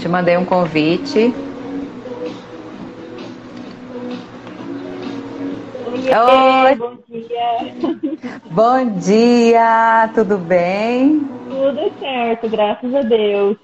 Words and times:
Te 0.00 0.08
mandei 0.08 0.36
um 0.36 0.44
convite. 0.44 1.34
Oi, 6.08 6.74
bom 6.76 6.96
dia. 7.08 8.16
Bom 8.50 8.98
dia, 8.98 10.10
tudo 10.14 10.38
bem? 10.38 11.28
Tudo 11.48 11.92
certo, 11.98 12.48
graças 12.48 12.94
a 12.94 13.02
Deus. 13.02 13.56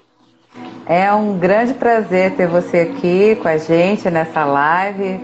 É 0.85 1.11
um 1.13 1.37
grande 1.39 1.73
prazer 1.73 2.35
ter 2.35 2.47
você 2.47 2.81
aqui 2.81 3.35
com 3.41 3.47
a 3.47 3.57
gente 3.57 4.09
nessa 4.09 4.45
live, 4.45 5.15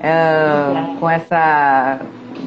uh, 0.00 0.98
com 0.98 1.08
essa 1.08 2.00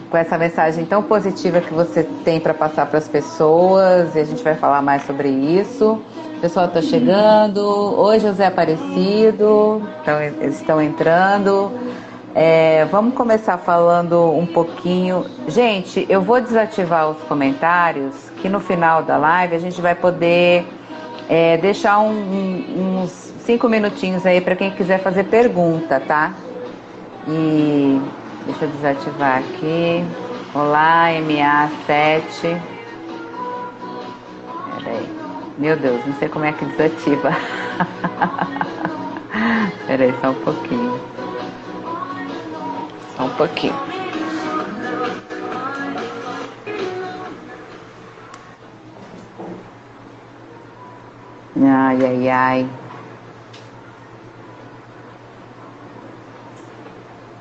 com 0.09 0.17
essa 0.17 0.37
mensagem 0.37 0.85
tão 0.85 1.01
positiva 1.03 1.59
que 1.59 1.73
você 1.73 2.03
tem 2.23 2.39
para 2.39 2.53
passar 2.53 2.85
para 2.85 2.99
as 2.99 3.07
pessoas, 3.07 4.15
e 4.15 4.19
a 4.19 4.23
gente 4.23 4.43
vai 4.43 4.55
falar 4.55 4.81
mais 4.81 5.03
sobre 5.03 5.29
isso. 5.29 6.01
Pessoal 6.41 6.67
está 6.67 6.83
chegando, 6.83 7.59
hoje 7.59 8.27
José 8.27 8.45
Aparecido, 8.45 9.81
então 10.01 10.21
eles 10.21 10.57
estão 10.57 10.79
entrando. 10.79 11.71
É, 12.35 12.85
vamos 12.91 13.15
começar 13.15 13.57
falando 13.57 14.31
um 14.31 14.45
pouquinho. 14.45 15.25
Gente, 15.47 16.05
eu 16.07 16.21
vou 16.21 16.39
desativar 16.39 17.09
os 17.09 17.17
comentários, 17.23 18.13
que 18.39 18.47
no 18.47 18.59
final 18.59 19.01
da 19.01 19.17
live 19.17 19.55
a 19.55 19.59
gente 19.59 19.81
vai 19.81 19.95
poder 19.95 20.67
é, 21.27 21.57
deixar 21.57 21.97
um, 21.97 22.11
um, 22.11 23.01
uns 23.01 23.33
cinco 23.39 23.67
minutinhos 23.67 24.23
aí 24.23 24.39
para 24.39 24.55
quem 24.55 24.69
quiser 24.69 24.99
fazer 24.99 25.23
pergunta, 25.23 25.99
tá? 25.99 26.35
E 27.27 27.99
deixa 28.45 28.65
eu 28.65 28.69
desativar 28.69 29.39
aqui. 29.39 30.05
Olá, 30.53 31.07
MA7. 31.09 32.61
Peraí. 34.75 35.16
Meu 35.57 35.75
Deus, 35.75 36.05
não 36.05 36.13
sei 36.19 36.29
como 36.29 36.45
é 36.45 36.53
que 36.53 36.65
desativa. 36.65 37.31
Peraí, 39.87 40.13
só 40.21 40.29
um 40.29 40.35
pouquinho. 40.35 40.91
Só 43.15 43.25
um 43.25 43.29
pouquinho. 43.37 43.73
Ai, 51.59 52.05
ai, 52.05 52.29
ai. 52.29 52.69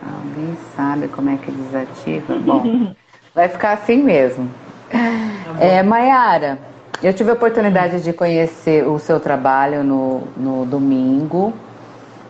Alguém 0.02 0.56
sabe 0.74 1.06
como 1.08 1.28
é 1.28 1.36
que 1.36 1.50
desativa? 1.50 2.34
Bom, 2.36 2.94
vai 3.34 3.50
ficar 3.50 3.74
assim 3.74 4.02
mesmo. 4.02 4.48
Tá 4.91 5.62
é, 5.62 5.82
Mayara, 5.82 6.58
eu 7.02 7.12
tive 7.12 7.30
a 7.30 7.34
oportunidade 7.34 8.02
de 8.02 8.12
conhecer 8.12 8.86
o 8.86 8.98
seu 8.98 9.20
trabalho 9.20 9.84
no, 9.84 10.20
no 10.36 10.66
domingo. 10.66 11.53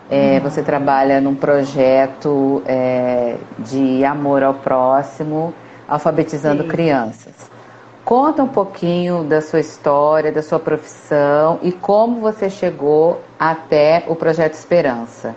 É, 0.09 0.39
você 0.41 0.63
trabalha 0.63 1.21
num 1.21 1.35
projeto 1.35 2.63
é, 2.65 3.37
de 3.59 4.05
amor 4.05 4.43
ao 4.43 4.55
próximo, 4.55 5.53
alfabetizando 5.89 6.63
Sim. 6.63 6.69
crianças. 6.69 7.51
Conta 8.05 8.43
um 8.43 8.49
pouquinho 8.49 9.25
da 9.25 9.41
sua 9.41 9.59
história, 9.59 10.31
da 10.31 10.43
sua 10.43 10.61
profissão 10.61 11.59
e 11.61 11.73
como 11.73 12.21
você 12.21 12.49
chegou 12.49 13.21
até 13.37 14.05
o 14.07 14.15
Projeto 14.15 14.55
Esperança. 14.55 15.35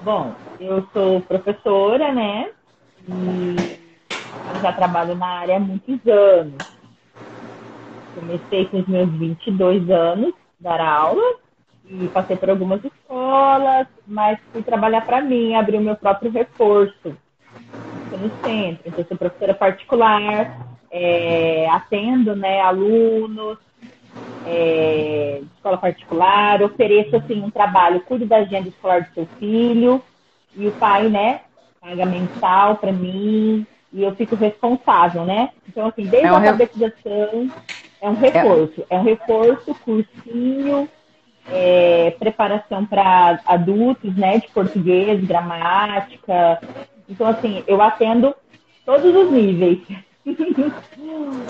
Bom, 0.00 0.32
eu 0.58 0.86
sou 0.92 1.20
professora, 1.20 2.12
né? 2.14 2.48
E 3.06 3.56
já 4.62 4.72
trabalho 4.72 5.14
na 5.16 5.26
área 5.26 5.56
há 5.56 5.60
muitos 5.60 6.00
anos. 6.06 6.77
Comecei 8.18 8.66
com 8.66 8.80
os 8.80 8.86
meus 8.88 9.10
22 9.10 9.88
anos 9.90 10.34
dar 10.58 10.80
aula 10.80 11.36
e 11.88 12.08
passei 12.08 12.36
por 12.36 12.50
algumas 12.50 12.84
escolas, 12.84 13.86
mas 14.06 14.38
fui 14.52 14.62
trabalhar 14.62 15.02
para 15.02 15.20
mim, 15.20 15.54
abrir 15.54 15.78
o 15.78 15.82
meu 15.82 15.94
próprio 15.94 16.30
reforço 16.30 17.16
no 18.10 18.30
centro. 18.42 18.82
Então, 18.86 19.04
sou 19.06 19.16
professora 19.16 19.54
particular, 19.54 20.66
é, 20.90 21.68
atendo 21.70 22.34
né, 22.34 22.60
alunos 22.60 23.58
é, 24.46 25.38
de 25.42 25.48
escola 25.56 25.78
particular, 25.78 26.62
ofereço 26.62 27.16
assim, 27.16 27.42
um 27.42 27.50
trabalho, 27.50 28.00
cuido 28.00 28.26
da 28.26 28.38
agenda 28.38 28.68
escolar 28.68 29.02
do 29.02 29.14
seu 29.14 29.26
filho, 29.38 30.02
e 30.56 30.66
o 30.66 30.72
pai, 30.72 31.08
né, 31.08 31.42
paga 31.80 32.04
mensal 32.04 32.76
para 32.76 32.92
mim, 32.92 33.66
e 33.92 34.02
eu 34.02 34.14
fico 34.14 34.34
responsável, 34.34 35.24
né? 35.24 35.50
Então, 35.68 35.86
assim, 35.86 36.04
desde 36.04 36.28
é 36.28 36.32
um 36.32 36.36
a 36.36 36.38
alfabetização, 36.38 37.50
é 38.00 38.08
um 38.08 38.14
reforço. 38.14 38.86
É, 38.88 38.96
é 38.96 38.98
um 38.98 39.02
reforço, 39.02 39.74
cursinho, 39.84 40.88
é, 41.50 42.10
preparação 42.18 42.84
para 42.84 43.40
adultos, 43.46 44.14
né, 44.16 44.38
de 44.38 44.48
português, 44.48 45.24
gramática. 45.24 46.60
Então, 47.08 47.26
assim, 47.26 47.64
eu 47.66 47.80
atendo 47.80 48.34
todos 48.84 49.14
os 49.14 49.30
níveis. 49.30 49.80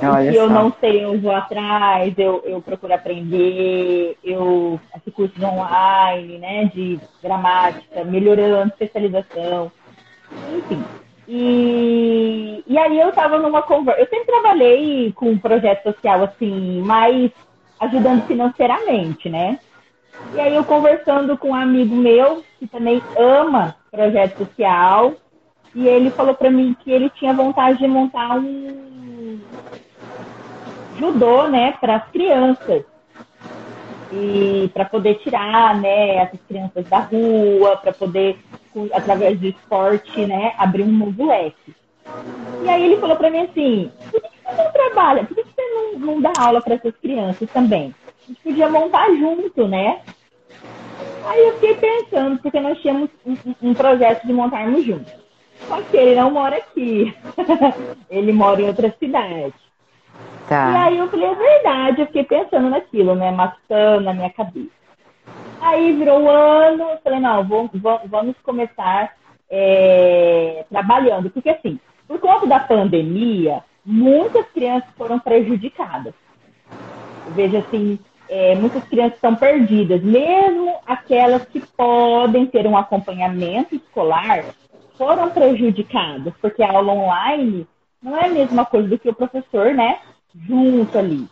Olha 0.03 0.31
eu 0.31 0.47
só. 0.47 0.53
não 0.53 0.73
sei, 0.81 1.05
eu 1.05 1.21
vou 1.21 1.33
atrás, 1.33 2.15
eu, 2.17 2.43
eu 2.47 2.63
procuro 2.63 2.95
aprender, 2.95 4.17
eu 4.23 4.79
faço 4.93 5.11
cursos 5.11 5.43
online, 5.43 6.39
né, 6.39 6.67
de 6.67 7.01
gramática, 7.21 8.05
melhorando, 8.05 8.69
especialização, 8.69 9.73
enfim. 10.57 10.85
E, 11.31 12.65
e 12.67 12.79
aí 12.79 12.99
eu 12.99 13.13
tava 13.13 13.39
numa 13.39 13.61
conversa. 13.61 14.01
Eu 14.01 14.09
sempre 14.09 14.27
trabalhei 14.27 15.13
com 15.13 15.29
um 15.31 15.39
projeto 15.39 15.83
social 15.83 16.25
assim, 16.25 16.81
mais 16.81 17.31
ajudando 17.79 18.27
financeiramente, 18.27 19.29
né? 19.29 19.59
E 20.35 20.41
aí 20.41 20.55
eu 20.55 20.65
conversando 20.65 21.37
com 21.37 21.51
um 21.51 21.55
amigo 21.55 21.95
meu 21.95 22.43
que 22.59 22.67
também 22.67 23.03
ama 23.17 23.77
projeto 23.91 24.39
social, 24.39 25.15
e 25.75 25.87
ele 25.87 26.11
falou 26.11 26.35
para 26.35 26.51
mim 26.51 26.75
que 26.83 26.91
ele 26.91 27.11
tinha 27.11 27.33
vontade 27.33 27.79
de 27.79 27.87
montar 27.87 28.37
um 28.37 29.39
judô, 30.99 31.47
né, 31.47 31.73
para 31.81 31.97
as 31.97 32.11
crianças. 32.11 32.85
E 34.11 34.71
para 34.73 34.87
poder 34.87 35.17
tirar, 35.17 35.77
né, 35.77 36.17
essas 36.17 36.41
crianças 36.49 36.85
da 36.89 36.99
rua, 36.99 37.77
para 37.77 37.93
poder 37.93 38.39
através 38.93 39.39
do 39.39 39.47
esporte, 39.47 40.27
né, 40.27 40.55
abrir 40.59 40.83
um 40.83 40.93
novo 40.93 41.27
leque. 41.27 41.75
E 42.63 42.69
aí 42.69 42.85
ele 42.85 43.01
falou 43.01 43.17
para 43.17 43.31
mim 43.31 43.41
assim: 43.41 43.91
por 44.11 44.21
que 44.21 44.29
você 44.29 44.63
não 44.63 44.73
trabalha? 44.73 45.25
Por 45.25 45.37
que 45.37 45.43
você 45.43 45.63
não, 45.63 45.99
não 45.99 46.21
dá 46.21 46.33
aula 46.39 46.61
para 46.61 46.75
essas 46.75 46.95
crianças 46.97 47.49
também? 47.51 47.95
A 48.07 48.27
gente 48.29 48.41
podia 48.43 48.69
montar 48.69 49.09
junto, 49.15 49.69
né? 49.69 50.01
Aí 51.27 51.47
eu 51.47 51.55
fiquei 51.55 51.75
pensando, 51.75 52.39
porque 52.39 52.59
nós 52.59 52.79
tínhamos 52.81 53.11
um, 53.27 53.37
um 53.63 53.75
projeto 53.75 54.27
de 54.27 54.33
montarmos 54.33 54.85
juntos. 54.85 55.13
Só 55.67 55.83
que 55.83 55.97
ele 55.97 56.15
não 56.15 56.31
mora 56.31 56.57
aqui. 56.57 57.15
ele 58.09 58.33
mora 58.33 58.63
em 58.63 58.67
outra 58.67 58.95
cidade. 58.99 59.53
Tá. 60.49 60.71
E 60.71 60.77
aí 60.77 60.99
eu 60.99 61.09
falei, 61.09 61.27
é 61.27 61.35
verdade, 61.35 62.01
eu 62.01 62.07
fiquei 62.07 62.25
pensando 62.25 62.71
naquilo, 62.71 63.15
né? 63.15 63.31
Matando 63.31 64.05
na 64.05 64.15
minha 64.15 64.31
cabeça. 64.31 64.78
Aí 65.61 65.93
virou 65.93 66.23
o 66.23 66.31
ano, 66.31 66.91
eu 66.91 66.99
falei, 67.03 67.21
não, 67.21 67.45
vamos, 67.45 67.71
vamos 68.07 68.37
começar 68.43 69.15
é, 69.51 70.65
trabalhando. 70.71 71.31
Porque 71.31 71.51
assim, 71.51 71.79
por 72.07 72.19
conta 72.21 72.47
da 72.47 72.61
pandemia, 72.61 73.63
muitas 73.85 74.47
crianças 74.51 74.89
foram 74.97 75.19
prejudicadas. 75.19 76.15
Veja 77.35 77.59
assim, 77.59 77.99
é, 78.29 78.55
muitas 78.55 78.85
crianças 78.85 79.15
estão 79.15 79.35
perdidas, 79.35 80.03
mesmo 80.03 80.77
aquelas 80.87 81.45
que 81.47 81.61
podem 81.61 82.47
ter 82.47 82.67
um 82.67 82.77
acompanhamento 82.77 83.75
escolar, 83.75 84.45
foram 84.97 85.31
prejudicadas, 85.31 86.35
porque 86.41 86.63
a 86.63 86.73
aula 86.73 86.93
online 86.93 87.67
não 88.03 88.17
é 88.17 88.27
a 88.27 88.31
mesma 88.31 88.65
coisa 88.65 88.89
do 88.89 88.99
que 88.99 89.09
o 89.09 89.15
professor, 89.15 89.73
né, 89.73 89.99
junto 90.47 90.99
ali. 90.99 91.27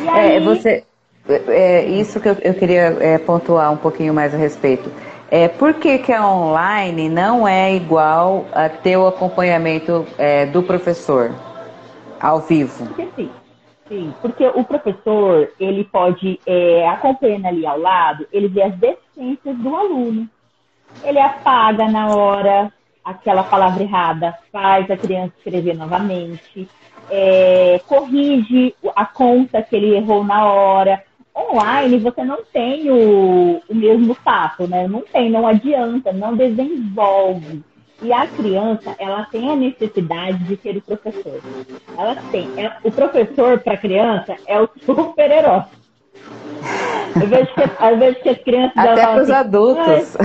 E 0.00 0.06
é, 0.06 0.10
aí... 0.10 0.36
É, 0.36 0.40
você, 0.40 0.86
é, 1.28 1.84
isso 1.86 2.20
que 2.20 2.28
eu, 2.28 2.36
eu 2.42 2.54
queria 2.54 2.96
é, 3.00 3.18
pontuar 3.18 3.72
um 3.72 3.76
pouquinho 3.76 4.12
mais 4.12 4.34
a 4.34 4.36
respeito. 4.36 4.90
É, 5.30 5.48
por 5.48 5.74
que, 5.74 5.98
que 5.98 6.12
a 6.12 6.26
online 6.26 7.08
não 7.08 7.48
é 7.48 7.74
igual 7.74 8.44
a 8.52 8.68
ter 8.68 8.96
o 8.96 9.06
acompanhamento 9.06 10.06
é, 10.18 10.44
do 10.46 10.62
professor 10.62 11.32
ao 12.20 12.40
vivo? 12.40 12.86
Porque 12.86 13.08
sim, 13.16 13.30
sim, 13.88 14.14
porque 14.20 14.46
o 14.46 14.62
professor 14.64 15.48
ele 15.58 15.84
pode 15.84 16.38
é, 16.46 16.86
acompanhando 16.88 17.46
ali 17.46 17.66
ao 17.66 17.78
lado, 17.78 18.26
ele 18.32 18.48
vê 18.48 18.62
as 18.62 18.74
deficiências 18.74 19.56
do 19.56 19.74
aluno 19.74 20.28
ele 21.02 21.18
apaga 21.18 21.88
na 21.88 22.14
hora 22.14 22.72
aquela 23.04 23.42
palavra 23.42 23.82
errada, 23.82 24.38
faz 24.52 24.88
a 24.90 24.96
criança 24.96 25.32
escrever 25.38 25.76
novamente, 25.76 26.68
é, 27.10 27.80
corrige 27.86 28.74
a 28.94 29.04
conta 29.04 29.62
que 29.62 29.74
ele 29.74 29.96
errou 29.96 30.22
na 30.22 30.46
hora. 30.46 31.02
Online 31.34 31.98
você 31.98 32.22
não 32.24 32.38
tem 32.52 32.90
o, 32.90 33.62
o 33.68 33.74
mesmo 33.74 34.14
papo, 34.16 34.66
né? 34.66 34.86
Não 34.86 35.00
tem, 35.00 35.30
não 35.30 35.46
adianta, 35.46 36.12
não 36.12 36.36
desenvolve. 36.36 37.62
E 38.02 38.12
a 38.12 38.26
criança, 38.26 38.96
ela 38.98 39.24
tem 39.26 39.50
a 39.50 39.56
necessidade 39.56 40.38
de 40.44 40.56
ser 40.56 40.76
o 40.76 40.82
professor. 40.82 41.40
Ela 41.96 42.16
tem. 42.32 42.48
É, 42.56 42.76
o 42.82 42.90
professor, 42.90 43.60
para 43.60 43.74
a 43.74 43.78
criança, 43.78 44.36
é 44.46 44.60
o 44.60 44.68
super-herói. 44.84 45.62
Eu 47.14 47.28
vejo 47.28 47.54
que, 47.54 47.62
às 47.78 47.98
vezes 47.98 48.22
que 48.22 48.28
as 48.28 48.38
crianças. 48.38 48.76
Até 48.76 49.06
para 49.06 49.22
os 49.22 49.30
assim, 49.30 49.32
adultos. 49.32 50.16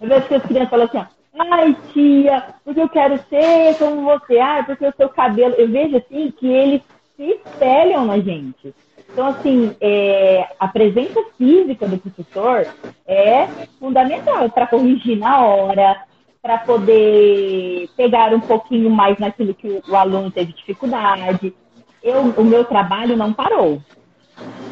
Às 0.00 0.08
vezes 0.08 0.28
que 0.28 0.34
as 0.34 0.42
crianças 0.44 0.70
falam 0.70 0.86
assim, 0.86 1.06
ai 1.38 1.76
tia, 1.92 2.44
porque 2.64 2.80
eu 2.80 2.88
quero 2.88 3.18
ser 3.28 3.76
como 3.78 4.04
você, 4.04 4.38
ai, 4.38 4.64
porque 4.64 4.86
o 4.86 4.94
seu 4.96 5.08
cabelo. 5.08 5.54
Eu 5.56 5.68
vejo 5.68 5.96
assim 5.96 6.32
que 6.38 6.46
eles 6.46 6.82
se 7.18 7.24
espelham 7.44 8.06
na 8.06 8.20
gente. 8.20 8.72
Então, 9.10 9.26
assim, 9.26 9.74
é, 9.80 10.46
a 10.60 10.68
presença 10.68 11.20
física 11.36 11.88
do 11.88 11.98
professor 11.98 12.66
é 13.04 13.48
fundamental 13.80 14.48
para 14.50 14.68
corrigir 14.68 15.18
na 15.18 15.44
hora, 15.44 16.04
para 16.40 16.58
poder 16.58 17.88
pegar 17.96 18.32
um 18.32 18.40
pouquinho 18.40 18.88
mais 18.88 19.18
naquilo 19.18 19.52
que 19.52 19.82
o, 19.88 19.96
aluno 19.96 20.30
teve 20.30 20.52
dificuldade. 20.52 21.52
Eu, 22.00 22.20
o 22.36 22.44
meu 22.44 22.64
trabalho 22.64 23.16
não 23.16 23.32
parou. 23.32 23.82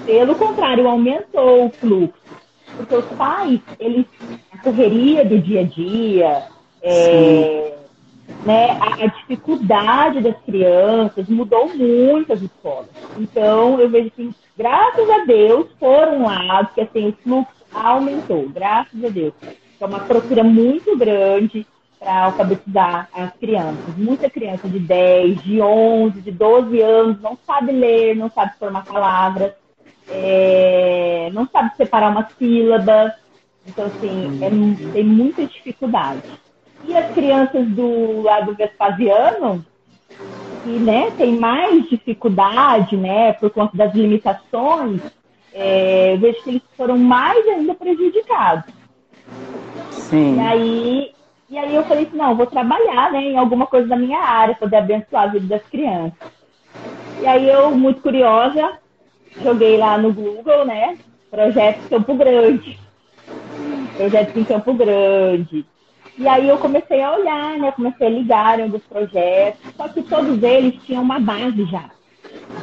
Pelo 0.05 0.37
contrário, 0.37 0.87
aumentou 0.87 1.67
o 1.67 1.71
fluxo. 1.71 2.15
Porque 2.77 2.95
os 2.95 3.07
pais, 3.17 3.59
eles, 3.81 4.07
a 4.53 4.59
correria 4.59 5.25
do 5.25 5.41
dia 5.41 5.63
a 5.63 5.65
dia, 5.65 6.43
é, 6.83 7.66
né, 8.47 8.79
a, 8.81 9.07
dificuldade 9.09 10.21
das 10.21 10.37
crianças 10.43 11.29
mudou 11.29 11.69
muito 11.77 12.33
as 12.33 12.41
escolas. 12.41 12.89
Então, 13.19 13.81
eu 13.81 13.91
vejo 13.91 14.11
que, 14.13 14.31
graças 14.57 15.11
a 15.11 15.25
Deus, 15.25 15.67
por 15.81 16.09
um 16.09 16.25
lado, 16.25 16.73
que 16.73 16.81
assim, 16.81 17.09
o 17.09 17.13
fluxo 17.25 17.67
aumentou, 17.75 18.49
graças 18.49 19.05
a 19.05 19.09
Deus. 19.09 19.35
É 19.81 19.85
uma 19.85 19.99
procura 19.99 20.45
muito 20.45 20.97
grande 20.97 21.67
para 21.99 22.27
alfabetizar 22.27 23.09
as 23.13 23.33
crianças. 23.35 23.97
Muita 23.97 24.31
criança 24.31 24.69
de 24.69 24.79
10, 24.79 25.43
de 25.43 25.61
11, 25.61 26.21
de 26.21 26.31
12 26.31 26.81
anos 26.81 27.21
não 27.21 27.37
sabe 27.45 27.73
ler, 27.73 28.15
não 28.15 28.31
sabe 28.31 28.53
formar 28.59 28.85
palavras, 28.85 29.53
é, 30.09 31.31
não 31.33 31.49
sabe 31.49 31.77
separar 31.77 32.11
uma 32.11 32.29
sílaba. 32.39 33.13
Então, 33.67 33.87
assim, 33.87 34.39
é, 34.41 34.93
tem 34.93 35.05
muita 35.05 35.45
dificuldade. 35.45 36.46
E 36.87 36.97
as 36.97 37.13
crianças 37.13 37.67
do 37.69 38.23
lado 38.23 38.55
Vespasiano, 38.55 39.65
que 40.63 40.71
né, 40.71 41.11
tem 41.17 41.37
mais 41.37 41.89
dificuldade, 41.89 42.97
né, 42.97 43.33
por 43.35 43.51
conta 43.51 43.77
das 43.77 43.95
limitações, 43.95 45.01
é, 45.53 46.13
eu 46.15 46.19
vejo 46.19 46.43
que 46.43 46.51
eles 46.51 46.63
foram 46.77 46.99
mais 46.99 47.47
ainda 47.49 47.75
prejudicados. 47.75 48.73
Sim. 49.91 50.37
E 50.37 50.41
aí, 50.41 51.13
e 51.51 51.59
aí 51.59 51.75
eu 51.75 51.85
falei 51.85 52.05
assim, 52.05 52.17
não, 52.17 52.37
vou 52.37 52.47
trabalhar 52.47 53.11
né, 53.11 53.23
em 53.23 53.39
alguma 53.39 53.67
coisa 53.67 53.89
da 53.89 53.97
minha 53.97 54.21
área, 54.21 54.55
poder 54.55 54.77
abençoar 54.77 55.25
a 55.25 55.29
vida 55.29 55.47
das 55.47 55.63
crianças. 55.69 56.37
E 57.21 57.27
aí 57.27 57.49
eu, 57.49 57.71
muito 57.71 58.01
curiosa, 58.03 58.79
joguei 59.43 59.77
lá 59.77 59.97
no 59.97 60.13
Google, 60.13 60.65
né? 60.65 60.99
Projetos 61.31 61.89
Campo 61.89 62.15
Grande. 62.15 62.79
Projetos 63.97 64.37
em 64.37 64.45
Campo 64.45 64.75
Grande. 64.75 65.67
E 66.19 66.27
aí 66.27 66.49
eu 66.49 66.57
comecei 66.59 67.03
a 67.03 67.13
olhar, 67.13 67.59
né? 67.59 67.73
Comecei 67.73 68.07
a 68.07 68.11
ligar 68.11 68.61
alguns 68.61 68.83
projetos. 68.83 69.61
Só 69.77 69.89
que 69.89 70.03
todos 70.03 70.43
eles 70.43 70.75
tinham 70.85 71.03
uma 71.03 71.21
base 71.21 71.65
já. 71.67 71.91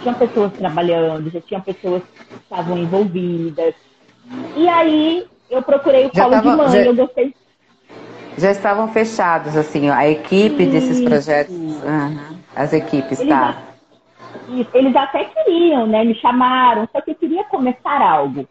Tinham 0.02 0.16
pessoas 0.16 0.52
trabalhando, 0.54 1.30
já 1.30 1.40
tinham 1.42 1.62
pessoas 1.62 2.02
que 2.04 2.36
estavam 2.36 2.78
envolvidas. 2.78 3.76
E 4.56 4.68
aí 4.68 5.28
eu 5.50 5.62
procurei 5.62 6.08
o 6.08 6.12
já 6.14 6.24
colo 6.24 6.42
de 6.42 6.48
mãe, 6.48 6.72
já, 6.72 6.82
eu 6.82 6.96
gostei. 6.96 7.36
Já 8.38 8.52
estavam 8.52 8.88
fechados, 8.88 9.56
assim, 9.56 9.90
a 9.90 10.10
equipe 10.10 10.64
Isso. 10.64 10.72
desses 10.72 11.02
projetos. 11.02 11.56
Uhum, 11.56 12.38
as 12.56 12.74
equipes, 12.74 13.20
eles 13.20 13.30
tá? 13.30 13.58
eles 14.74 14.96
até 14.96 15.26
queriam, 15.26 15.86
né? 15.86 16.04
Me 16.04 16.16
chamaram, 16.16 16.88
só 16.92 17.02
que 17.02 17.12
eu 17.12 17.16
queria 17.16 17.44
começar 17.46 18.02
algo. 18.02 18.48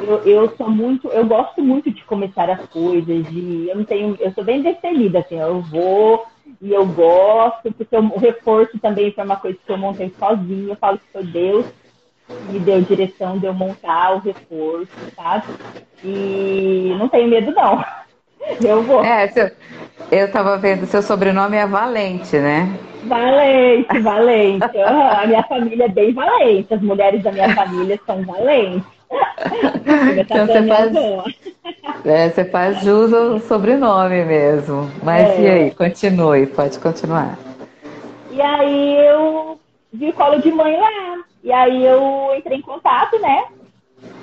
Eu, 0.00 0.22
eu 0.24 0.56
sou 0.56 0.68
muito, 0.68 1.08
eu 1.08 1.24
gosto 1.24 1.62
muito 1.62 1.90
de 1.90 2.02
começar 2.04 2.50
as 2.50 2.66
coisas, 2.68 3.26
de, 3.26 3.68
eu 3.68 3.76
não 3.76 3.84
tenho, 3.84 4.16
eu 4.20 4.32
sou 4.32 4.42
bem 4.42 4.60
decidida, 4.60 5.20
assim, 5.20 5.38
eu 5.38 5.62
vou 5.62 6.26
e 6.60 6.72
eu 6.72 6.84
gosto, 6.84 7.72
porque 7.72 7.96
o 7.96 8.18
reforço 8.18 8.78
também 8.80 9.12
foi 9.12 9.24
uma 9.24 9.36
coisa 9.36 9.56
que 9.64 9.70
eu 9.72 9.78
montei 9.78 10.12
sozinha, 10.18 10.72
eu 10.72 10.76
falo 10.76 10.98
que 10.98 11.12
foi 11.12 11.22
Deus 11.24 11.66
me 12.50 12.58
deu 12.58 12.80
direção 12.82 13.38
de 13.38 13.46
eu 13.46 13.54
montar 13.54 14.14
o 14.14 14.18
reforço, 14.18 14.88
sabe? 15.14 15.46
E 16.02 16.94
não 16.98 17.08
tenho 17.08 17.28
medo, 17.28 17.52
não. 17.52 17.84
Eu 18.62 18.82
vou. 18.82 19.02
É, 19.02 19.26
seu, 19.28 19.50
eu 20.10 20.30
tava 20.30 20.58
vendo, 20.58 20.84
seu 20.84 21.00
sobrenome 21.00 21.56
é 21.56 21.66
Valente, 21.66 22.36
né? 22.36 22.78
Valente, 23.04 23.98
valente. 24.00 24.76
Uhum, 24.76 25.08
a 25.08 25.26
minha 25.26 25.42
família 25.44 25.84
é 25.84 25.88
bem 25.88 26.12
valente. 26.12 26.72
As 26.72 26.82
mulheres 26.82 27.22
da 27.22 27.32
minha 27.32 27.54
família 27.54 27.98
são 28.04 28.22
valentes. 28.22 28.84
Então 30.18 30.46
você 30.46 30.66
faz, 30.66 30.92
é, 32.04 32.30
você 32.30 32.44
faz 32.44 32.80
jus 32.82 33.12
ao 33.12 33.38
sobrenome 33.40 34.24
mesmo. 34.24 34.90
Mas 35.02 35.28
é. 35.30 35.40
e 35.40 35.48
aí? 35.48 35.70
Continue, 35.70 36.46
pode 36.46 36.78
continuar. 36.78 37.38
E 38.30 38.40
aí 38.40 39.06
eu 39.06 39.58
vi 39.92 40.10
o 40.10 40.12
colo 40.12 40.40
de 40.40 40.50
mãe 40.50 40.76
lá. 40.76 41.18
E 41.42 41.52
aí 41.52 41.84
eu 41.84 42.34
entrei 42.36 42.58
em 42.58 42.62
contato, 42.62 43.18
né? 43.20 43.44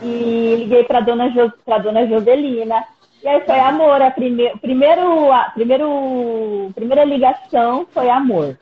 E 0.02 0.56
liguei 0.60 0.84
para 0.84 1.00
dona, 1.00 1.30
jo, 1.30 1.52
pra 1.66 1.78
dona 1.78 2.08
Joselina. 2.08 2.84
E 3.24 3.28
aí 3.28 3.42
foi 3.42 3.60
amor. 3.60 4.02
A 4.02 4.12
prime, 4.12 4.52
primeiro, 4.60 5.32
a 5.32 5.52
primeiro, 5.54 6.72
primeira 6.74 7.04
ligação 7.04 7.86
foi 7.94 8.10
amor. 8.10 8.58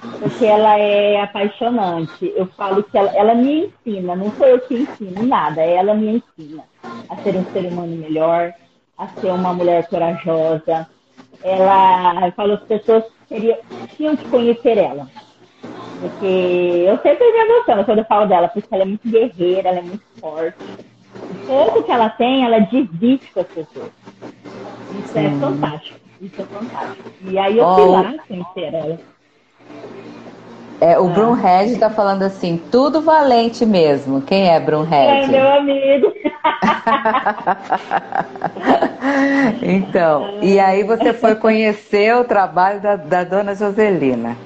Porque 0.00 0.46
ela 0.46 0.78
é 0.78 1.20
apaixonante. 1.20 2.32
Eu 2.36 2.46
falo 2.46 2.82
que 2.84 2.96
ela, 2.96 3.10
ela 3.16 3.34
me 3.34 3.66
ensina, 3.66 4.14
não 4.14 4.30
sou 4.32 4.46
eu 4.46 4.60
que 4.60 4.74
ensino 4.74 5.22
nada, 5.24 5.60
ela 5.62 5.94
me 5.94 6.22
ensina 6.38 6.64
a 7.08 7.16
ser 7.16 7.36
um 7.36 7.44
ser 7.52 7.66
humano 7.66 7.96
melhor, 7.96 8.52
a 8.96 9.08
ser 9.08 9.32
uma 9.32 9.52
mulher 9.52 9.88
corajosa. 9.88 10.88
Ela, 11.42 12.26
eu 12.26 12.32
falo, 12.32 12.54
as 12.54 12.62
pessoas 12.64 13.04
teriam, 13.28 13.58
tinham 13.96 14.16
que 14.16 14.28
conhecer 14.28 14.78
ela. 14.78 15.08
Porque 16.00 16.84
eu 16.86 16.96
sempre 16.98 17.32
me 17.32 17.38
emociono 17.38 17.84
quando 17.84 17.98
eu 17.98 18.04
falo 18.04 18.26
dela, 18.26 18.48
porque 18.48 18.72
ela 18.72 18.84
é 18.84 18.86
muito 18.86 19.08
guerreira, 19.08 19.68
ela 19.68 19.78
é 19.78 19.82
muito 19.82 20.04
forte. 20.20 20.56
O 21.14 21.46
pouco 21.46 21.82
que 21.82 21.90
ela 21.90 22.08
tem, 22.10 22.44
ela 22.44 22.60
divide 22.60 23.26
com 23.32 23.40
as 23.40 23.48
pessoas. 23.48 23.90
Isso 25.04 25.18
é 25.18 25.30
fantástico. 25.40 26.00
Isso 26.20 26.40
é 26.40 26.44
fantástico. 26.44 27.10
E 27.22 27.38
aí 27.38 27.58
eu 27.58 27.66
oh. 27.66 27.74
fui 27.74 27.86
lá 27.86 28.14
conhecer 28.26 28.74
ela. 28.74 28.98
É, 30.80 30.98
o 30.98 31.08
ah. 31.08 31.10
Brunhead 31.10 31.76
tá 31.78 31.90
falando 31.90 32.22
assim, 32.22 32.60
tudo 32.70 33.00
valente 33.00 33.66
mesmo. 33.66 34.22
Quem 34.22 34.48
é 34.48 34.60
Brunhead? 34.60 35.24
É 35.24 35.26
meu 35.26 35.48
amigo. 35.48 36.12
então, 39.62 40.38
e 40.40 40.58
aí 40.60 40.84
você 40.84 41.12
foi 41.12 41.34
conhecer 41.34 42.14
o 42.16 42.24
trabalho 42.24 42.80
da, 42.80 42.96
da 42.96 43.24
dona 43.24 43.54
Joselina 43.54 44.36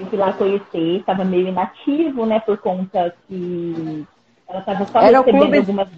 eu 0.00 0.06
fui 0.06 0.18
lá 0.18 0.32
conhecer, 0.32 0.98
estava 0.98 1.24
meio 1.24 1.48
inativo, 1.48 2.24
né, 2.24 2.40
por 2.40 2.56
conta 2.58 3.14
que 3.28 4.06
ela 4.48 4.60
estava 4.60 4.86
só 4.86 5.00
era 5.00 5.18
recebendo 5.18 5.42
clube... 5.42 5.58
algumas. 5.58 5.88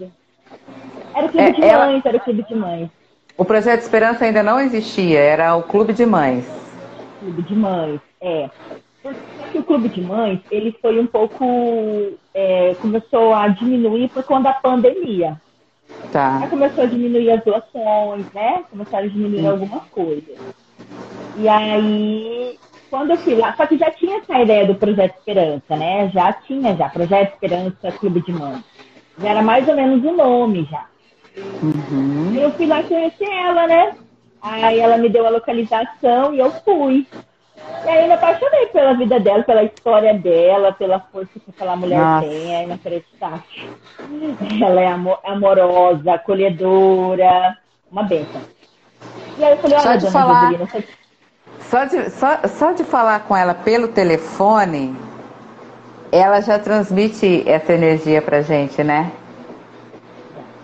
Era 1.14 1.26
o 1.26 1.28
clube 1.28 1.46
é, 1.46 1.52
de 1.52 1.64
ela... 1.64 1.86
mães, 1.86 2.04
era 2.04 2.16
o 2.16 2.20
clube 2.20 2.42
de 2.42 2.54
mães. 2.54 2.90
O 3.36 3.44
projeto 3.44 3.80
Esperança 3.80 4.24
ainda 4.24 4.42
não 4.42 4.60
existia, 4.60 5.20
era 5.20 5.54
o 5.54 5.62
clube 5.62 5.92
de 5.92 6.04
mães. 6.04 6.44
Clube 7.22 7.42
de 7.42 7.54
mães, 7.54 8.00
é. 8.20 8.50
Porque 9.02 9.58
o 9.58 9.64
clube 9.64 9.88
de 9.88 10.00
mães, 10.00 10.40
ele 10.50 10.76
foi 10.80 10.98
um 10.98 11.06
pouco. 11.06 11.44
É, 12.34 12.74
começou 12.80 13.34
a 13.34 13.48
diminuir 13.48 14.08
por 14.10 14.22
conta 14.24 14.44
da 14.44 14.54
pandemia. 14.54 15.40
Tá. 16.10 16.38
Aí 16.42 16.48
começou 16.48 16.84
a 16.84 16.86
diminuir 16.86 17.30
as 17.30 17.44
doações, 17.44 18.32
né? 18.32 18.64
Começaram 18.70 19.06
a 19.06 19.08
diminuir 19.10 19.40
Sim. 19.40 19.48
algumas 19.48 19.84
coisas. 19.84 20.36
E 21.36 21.48
aí 21.48 22.58
quando 22.92 23.12
eu 23.12 23.16
fui 23.16 23.34
lá, 23.34 23.54
só 23.56 23.66
que 23.66 23.78
já 23.78 23.90
tinha 23.90 24.18
essa 24.18 24.38
ideia 24.38 24.66
do 24.66 24.74
Projeto 24.74 25.16
Esperança, 25.16 25.74
né? 25.76 26.10
Já 26.10 26.30
tinha 26.30 26.76
já, 26.76 26.90
Projeto 26.90 27.32
Esperança 27.32 27.90
Clube 27.92 28.20
de 28.20 28.32
Mães. 28.32 28.62
Já 29.18 29.30
era 29.30 29.40
mais 29.40 29.66
ou 29.66 29.74
menos 29.74 30.04
o 30.04 30.12
nome 30.14 30.68
já. 30.70 30.84
Uhum. 31.62 32.34
Eu 32.34 32.50
fui 32.52 32.66
lá 32.66 32.82
conhecer 32.82 33.24
ela, 33.24 33.66
né? 33.66 33.96
Aí 34.42 34.80
ela 34.80 34.98
me 34.98 35.08
deu 35.08 35.26
a 35.26 35.30
localização 35.30 36.34
e 36.34 36.40
eu 36.40 36.50
fui. 36.50 37.06
E 37.84 37.88
aí 37.88 38.02
eu 38.02 38.08
me 38.08 38.14
apaixonei 38.14 38.66
pela 38.66 38.94
vida 38.94 39.20
dela, 39.20 39.42
pela 39.44 39.62
história 39.62 40.14
dela, 40.14 40.72
pela 40.72 40.98
força 40.98 41.30
que 41.38 41.50
aquela 41.50 41.76
mulher 41.76 42.00
Nossa. 42.00 42.26
tem, 42.26 42.56
aí 42.56 42.64
inacreditável. 42.64 43.42
Ela 44.60 44.80
é 44.80 44.88
amorosa, 45.24 46.14
acolhedora, 46.14 47.56
uma 47.90 48.02
benção. 48.02 48.40
E 49.38 49.44
aí 49.44 49.52
eu 49.52 49.58
falei, 49.58 49.78
olha, 49.78 49.98
dona 49.98 50.10
falar... 50.10 50.52
Você 50.54 50.84
só 51.72 51.84
de, 51.86 52.10
só, 52.10 52.38
só 52.48 52.72
de 52.72 52.84
falar 52.84 53.20
com 53.20 53.34
ela 53.34 53.54
pelo 53.54 53.88
telefone, 53.88 54.94
ela 56.10 56.40
já 56.42 56.58
transmite 56.58 57.48
essa 57.48 57.72
energia 57.72 58.20
pra 58.20 58.42
gente, 58.42 58.84
né? 58.84 59.10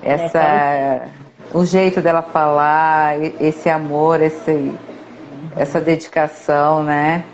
Essa, 0.02 1.08
o 1.52 1.64
jeito 1.64 2.00
dela 2.00 2.22
falar, 2.22 3.20
esse 3.40 3.68
amor, 3.68 4.20
esse, 4.20 4.74
essa 5.56 5.80
dedicação, 5.80 6.82
né? 6.82 7.24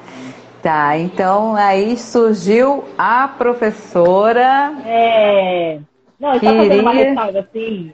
Tá, 0.63 0.97
então 0.97 1.55
aí 1.55 1.97
surgiu 1.97 2.85
a 2.97 3.29
professora. 3.29 4.73
É. 4.87 5.79
Não, 6.19 6.33
eu 6.33 6.41
só 6.41 6.47
fazendo 6.47 6.81
uma 6.81 6.93
ressalva 6.93 7.39
assim, 7.41 7.93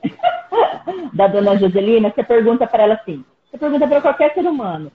da 1.12 1.26
dona 1.26 1.56
Joselina, 1.56 2.12
você 2.14 2.22
pergunta 2.22 2.66
para 2.66 2.84
ela 2.84 2.94
assim, 2.94 3.24
você 3.50 3.58
pergunta 3.58 3.88
para 3.88 4.00
qualquer 4.00 4.32
ser 4.34 4.46
humano, 4.46 4.92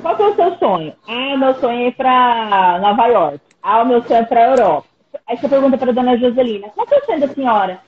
qual 0.00 0.16
é 0.16 0.28
o 0.28 0.34
seu 0.34 0.56
sonho? 0.56 0.94
Ah, 1.06 1.36
meu 1.36 1.54
sonho 1.54 1.84
é 1.84 1.88
ir 1.88 1.92
para 1.94 2.78
Nova 2.80 3.06
York. 3.06 3.40
Ah, 3.62 3.82
o 3.82 3.86
meu 3.86 4.02
sonho 4.02 4.20
é 4.20 4.24
para 4.24 4.48
Europa. 4.48 4.86
Aí 5.28 5.36
você 5.36 5.48
pergunta 5.48 5.78
para 5.78 5.90
a 5.90 5.94
dona 5.94 6.16
Joselina, 6.16 6.70
qual 6.74 6.86
é 6.90 6.98
o 6.98 7.04
sonho 7.04 7.20
da 7.20 7.28
senhora? 7.28 7.78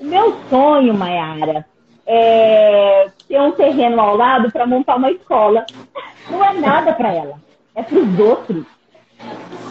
O 0.00 0.04
meu 0.04 0.36
sonho, 0.48 0.94
Mayara, 0.94 1.64
é 2.12 3.06
ter 3.28 3.40
um 3.40 3.52
terreno 3.52 4.00
ao 4.00 4.16
lado 4.16 4.50
para 4.50 4.66
montar 4.66 4.96
uma 4.96 5.12
escola. 5.12 5.64
Não 6.28 6.44
é 6.44 6.52
nada 6.54 6.92
para 6.92 7.14
ela, 7.14 7.34
é 7.74 7.82
para 7.82 7.98
os 7.98 8.18
outros. 8.18 8.64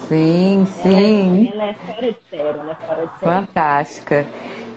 Sim, 0.08 0.66
sim. 0.82 1.52
Ela 1.54 1.64
é, 1.64 1.68
ela 1.68 1.72
é 1.72 1.74
fora 1.74 2.12
de 2.12 2.18
sério, 2.30 2.62
ela 2.62 2.72
é 2.72 2.76
fora 2.76 3.08
de 3.08 3.20
sério. 3.20 3.36
Fantástica. 3.36 4.28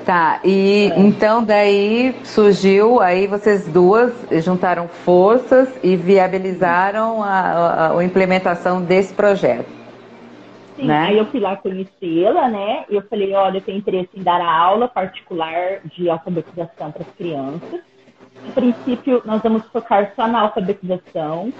Tá, 0.04 0.40
e 0.42 0.90
é. 0.92 0.98
então 0.98 1.44
daí 1.44 2.16
surgiu, 2.24 3.00
aí 3.00 3.28
vocês 3.28 3.68
duas 3.68 4.12
juntaram 4.44 4.88
forças 4.88 5.68
e 5.80 5.94
viabilizaram 5.94 7.22
a, 7.22 7.28
a, 7.28 7.98
a 7.98 8.04
implementação 8.04 8.82
desse 8.82 9.14
projeto. 9.14 9.81
Sim, 10.82 10.88
né? 10.88 11.06
aí 11.06 11.18
eu 11.18 11.26
fui 11.26 11.40
lá 11.40 11.56
conhecê-la, 11.56 12.48
né? 12.48 12.84
E 12.90 12.94
eu 12.96 13.02
falei, 13.02 13.32
olha, 13.34 13.58
eu 13.58 13.62
tenho 13.62 13.78
interesse 13.78 14.10
em 14.14 14.22
dar 14.22 14.40
aula 14.40 14.88
particular 14.88 15.80
de 15.84 16.10
alfabetização 16.10 16.90
para 16.90 17.02
as 17.02 17.14
crianças. 17.16 17.80
No 18.44 18.52
princípio, 18.52 19.22
nós 19.24 19.40
vamos 19.42 19.64
focar 19.66 20.12
só 20.16 20.26
na 20.26 20.40
alfabetização, 20.40 21.52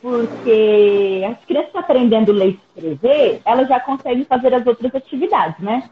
porque 0.00 1.24
as 1.28 1.44
crianças 1.44 1.74
aprendendo 1.74 2.32
ler 2.32 2.50
e 2.50 2.60
escrever, 2.76 3.42
elas 3.44 3.68
já 3.68 3.80
conseguem 3.80 4.24
fazer 4.24 4.54
as 4.54 4.64
outras 4.66 4.94
atividades, 4.94 5.58
né? 5.58 5.90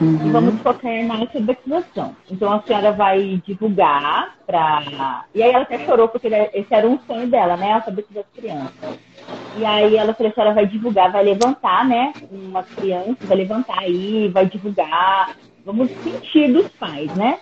Uhum. 0.00 0.26
E 0.26 0.30
vamos 0.30 0.60
focar 0.60 1.04
na 1.04 1.16
alfabetização. 1.16 2.14
Então 2.30 2.52
a 2.52 2.62
senhora 2.62 2.92
vai 2.92 3.42
divulgar 3.44 4.36
para. 4.46 5.24
E 5.34 5.42
aí 5.42 5.50
ela 5.50 5.62
até 5.62 5.78
chorou, 5.84 6.08
porque 6.08 6.28
esse 6.28 6.72
era 6.72 6.86
um 6.86 6.98
sonho 7.00 7.28
dela, 7.28 7.56
né? 7.56 7.72
Alfabetizar 7.72 8.24
as 8.24 8.40
crianças. 8.40 9.07
E 9.56 9.64
aí 9.64 9.96
ela 9.96 10.14
falou: 10.14 10.30
a 10.30 10.34
senhora 10.34 10.54
vai 10.54 10.66
divulgar, 10.66 11.10
vai 11.10 11.24
levantar, 11.24 11.84
né? 11.84 12.12
Uma 12.30 12.62
criança, 12.62 13.16
vai 13.22 13.36
levantar 13.36 13.80
aí, 13.80 14.28
vai 14.28 14.46
divulgar. 14.46 15.36
Vamos 15.64 15.90
sentir 16.02 16.52
dos 16.52 16.68
pais, 16.68 17.14
né? 17.14 17.38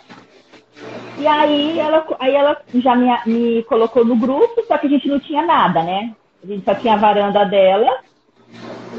E 1.19 1.27
aí 1.27 1.79
ela, 1.79 2.07
aí 2.19 2.35
ela 2.35 2.61
já 2.75 2.95
me, 2.95 3.09
me 3.27 3.63
colocou 3.65 4.05
no 4.05 4.17
grupo, 4.17 4.65
só 4.67 4.77
que 4.79 4.87
a 4.87 4.91
gente 4.91 5.09
não 5.09 5.19
tinha 5.19 5.43
nada, 5.43 5.83
né? 5.83 6.15
A 6.43 6.47
gente 6.47 6.65
só 6.65 6.75
tinha 6.75 6.95
a 6.95 6.99
varanda 6.99 7.45
dela 7.45 8.01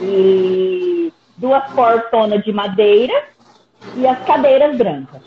e 0.01 1.11
duas 1.37 1.63
portonas 1.71 2.43
de 2.43 2.51
madeira 2.51 3.13
e 3.95 4.07
as 4.07 4.19
cadeiras 4.25 4.75
brancas. 4.75 5.21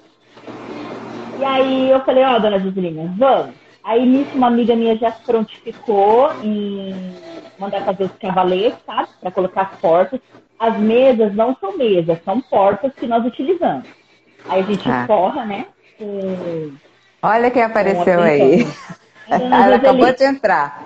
E 1.38 1.44
aí 1.44 1.90
eu 1.90 2.00
falei, 2.00 2.24
ó, 2.24 2.36
oh, 2.36 2.40
dona 2.40 2.58
Joselina, 2.58 3.14
vamos. 3.16 3.54
Aí 3.84 4.04
nisso 4.04 4.30
uma 4.34 4.46
amiga 4.46 4.76
minha 4.76 4.96
já 4.96 5.10
se 5.12 5.22
prontificou 5.22 6.32
em 6.42 7.14
mandar 7.58 7.82
fazer 7.84 8.04
os 8.04 8.12
cavaletes, 8.12 8.78
sabe? 8.84 9.08
Para 9.20 9.30
colocar 9.30 9.62
as 9.62 9.80
portas. 9.80 10.20
As 10.58 10.78
mesas 10.78 11.34
não 11.34 11.56
são 11.58 11.76
mesas, 11.76 12.22
são 12.22 12.40
portas 12.40 12.92
que 12.94 13.06
nós 13.06 13.24
utilizamos. 13.24 13.88
Aí 14.48 14.60
a 14.60 14.64
gente 14.64 14.90
ah. 14.90 15.06
forra, 15.06 15.44
né? 15.46 15.66
Com, 15.98 16.72
Olha 17.22 17.50
quem 17.50 17.62
apareceu 17.62 18.20
aí. 18.20 18.66
Ela 19.30 19.76
acabou 19.76 20.12
de 20.12 20.24
entrar. 20.24 20.82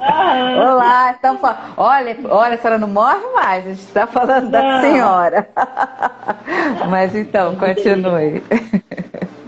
Ah, 0.00 0.72
Olá, 0.72 1.14
então, 1.16 1.38
olha, 1.76 2.16
olha, 2.28 2.54
a 2.54 2.58
senhora 2.58 2.78
não 2.78 2.88
morre 2.88 3.24
mais, 3.32 3.64
a 3.64 3.68
gente 3.68 3.78
está 3.78 4.06
falando 4.08 4.50
não. 4.50 4.50
da 4.50 4.80
senhora. 4.80 5.48
Mas 6.90 7.14
então, 7.14 7.54
continue. 7.54 8.42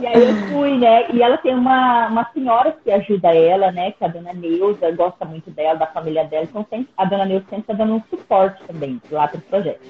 Aí 0.08 0.26
eu 0.26 0.34
fui, 0.48 0.78
né? 0.78 1.10
E 1.12 1.22
ela 1.22 1.36
tem 1.36 1.54
uma, 1.54 2.06
uma 2.06 2.30
senhora 2.32 2.74
que 2.82 2.90
ajuda 2.90 3.34
ela, 3.34 3.70
né? 3.70 3.92
Que 3.92 4.02
é 4.02 4.06
a 4.06 4.10
dona 4.10 4.32
Neuza, 4.32 4.90
gosta 4.92 5.24
muito 5.26 5.50
dela, 5.50 5.78
da 5.78 5.86
família 5.86 6.24
dela. 6.24 6.44
Então 6.44 6.66
sempre, 6.70 6.88
a 6.96 7.04
dona 7.04 7.26
Neuza 7.26 7.44
sempre 7.50 7.72
está 7.72 7.74
dando 7.74 7.96
um 7.96 8.02
suporte 8.08 8.64
também 8.66 9.00
lá 9.10 9.28
para 9.28 9.38
o 9.38 9.42
projeto. 9.42 9.86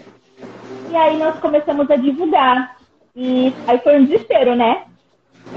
E 0.91 0.97
aí 0.97 1.17
nós 1.17 1.39
começamos 1.39 1.89
a 1.89 1.95
divulgar. 1.95 2.77
E 3.15 3.55
aí 3.69 3.79
foi 3.79 4.01
um 4.01 4.05
desespero, 4.07 4.57
né? 4.57 4.87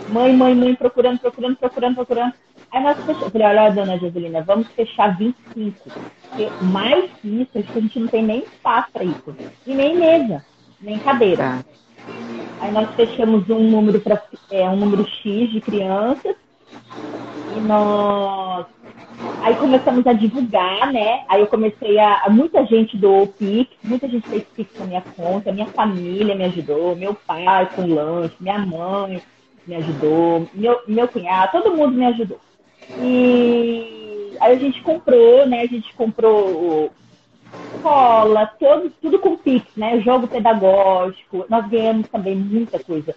Mãe, 0.09 0.31
mãe, 0.31 0.53
mãe, 0.53 0.75
procurando, 0.75 1.19
procurando, 1.19 1.55
procurando, 1.55 1.95
procurando. 1.95 2.33
Aí 2.71 2.83
nós 2.83 2.97
fechamos. 2.97 3.23
Eu 3.23 3.31
falei, 3.31 3.47
olha, 3.47 3.71
dona 3.71 3.97
Joselina, 3.97 4.43
vamos 4.43 4.67
fechar 4.73 5.17
25. 5.17 5.89
Porque 6.29 6.49
mais 6.61 7.11
que 7.13 7.41
isso, 7.41 7.57
a 7.57 7.79
gente 7.79 7.99
não 7.99 8.07
tem 8.07 8.23
nem 8.23 8.39
espaço 8.39 8.91
para 8.91 9.03
isso. 9.03 9.35
E 9.65 9.73
nem 9.73 9.97
mesa, 9.97 10.45
nem 10.79 10.99
cadeira. 10.99 11.43
Tá. 11.43 11.65
Aí 12.61 12.71
nós 12.71 12.93
fechamos 12.95 13.49
um 13.49 13.59
número 13.59 13.99
para 13.99 14.21
é, 14.51 14.69
um 14.69 14.77
número 14.77 15.05
X 15.05 15.51
de 15.51 15.59
crianças. 15.59 16.35
E 17.57 17.59
nós 17.59 18.65
Aí 19.43 19.55
começamos 19.55 20.05
a 20.05 20.13
divulgar, 20.13 20.91
né? 20.91 21.23
Aí 21.27 21.41
eu 21.41 21.47
comecei 21.47 21.99
a. 21.99 22.27
Muita 22.29 22.65
gente 22.65 22.97
doou 22.97 23.27
Pix, 23.27 23.71
muita 23.83 24.07
gente 24.07 24.27
fez 24.27 24.43
Pix 24.55 24.79
na 24.79 24.85
minha 24.85 25.01
conta, 25.01 25.51
minha 25.51 25.67
família 25.67 26.35
me 26.35 26.45
ajudou, 26.45 26.95
meu 26.95 27.13
pai 27.13 27.69
com 27.75 27.93
lanche, 27.93 28.35
minha 28.39 28.59
mãe 28.59 29.21
me 29.65 29.75
ajudou, 29.75 30.47
meu, 30.53 30.81
meu 30.87 31.07
cunhado, 31.07 31.51
todo 31.51 31.75
mundo 31.75 31.93
me 31.93 32.05
ajudou. 32.05 32.39
E 32.99 34.35
aí 34.39 34.55
a 34.55 34.59
gente 34.59 34.81
comprou, 34.81 35.45
né? 35.45 35.61
A 35.61 35.67
gente 35.67 35.93
comprou 35.93 36.91
escola, 37.75 38.45
todo, 38.59 38.91
tudo 39.01 39.19
com 39.19 39.37
Pix, 39.37 39.65
né? 39.75 39.99
Jogo 40.01 40.27
pedagógico. 40.27 41.45
Nós 41.49 41.67
ganhamos 41.67 42.07
também 42.09 42.35
muita 42.35 42.79
coisa. 42.79 43.15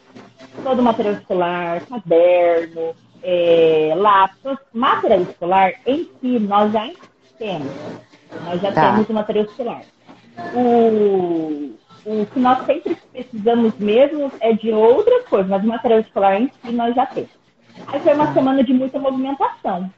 Todo 0.62 0.83
material 0.83 1.14
escolar, 1.14 1.83
caderno, 1.87 2.95
é, 3.23 3.93
lápis, 3.97 4.59
material 4.73 5.23
escolar 5.23 5.73
em 5.87 6.09
si 6.21 6.38
nós 6.38 6.73
já 6.73 6.91
temos. 7.38 7.73
Nós 8.45 8.61
já 8.61 8.73
tá. 8.73 8.93
temos 8.93 9.09
o 9.09 9.12
material 9.12 9.45
escolar. 9.45 9.83
O, 10.55 11.75
o 12.05 12.26
que 12.26 12.41
nós 12.41 12.64
sempre 12.67 12.97
precisamos 13.12 13.76
mesmo 13.79 14.33
é 14.41 14.53
de 14.53 14.73
outras 14.73 15.26
coisas, 15.29 15.49
mas 15.49 15.62
o 15.62 15.69
material 15.69 16.00
escolar 16.00 16.41
em 16.41 16.50
si 16.62 16.73
nós 16.73 16.95
já 16.95 17.07
temos. 17.07 17.31
Aí 17.87 18.00
foi 18.00 18.14
uma 18.14 18.33
semana 18.33 18.62
de 18.62 18.73
muita 18.73 18.99
movimentação. 18.99 19.91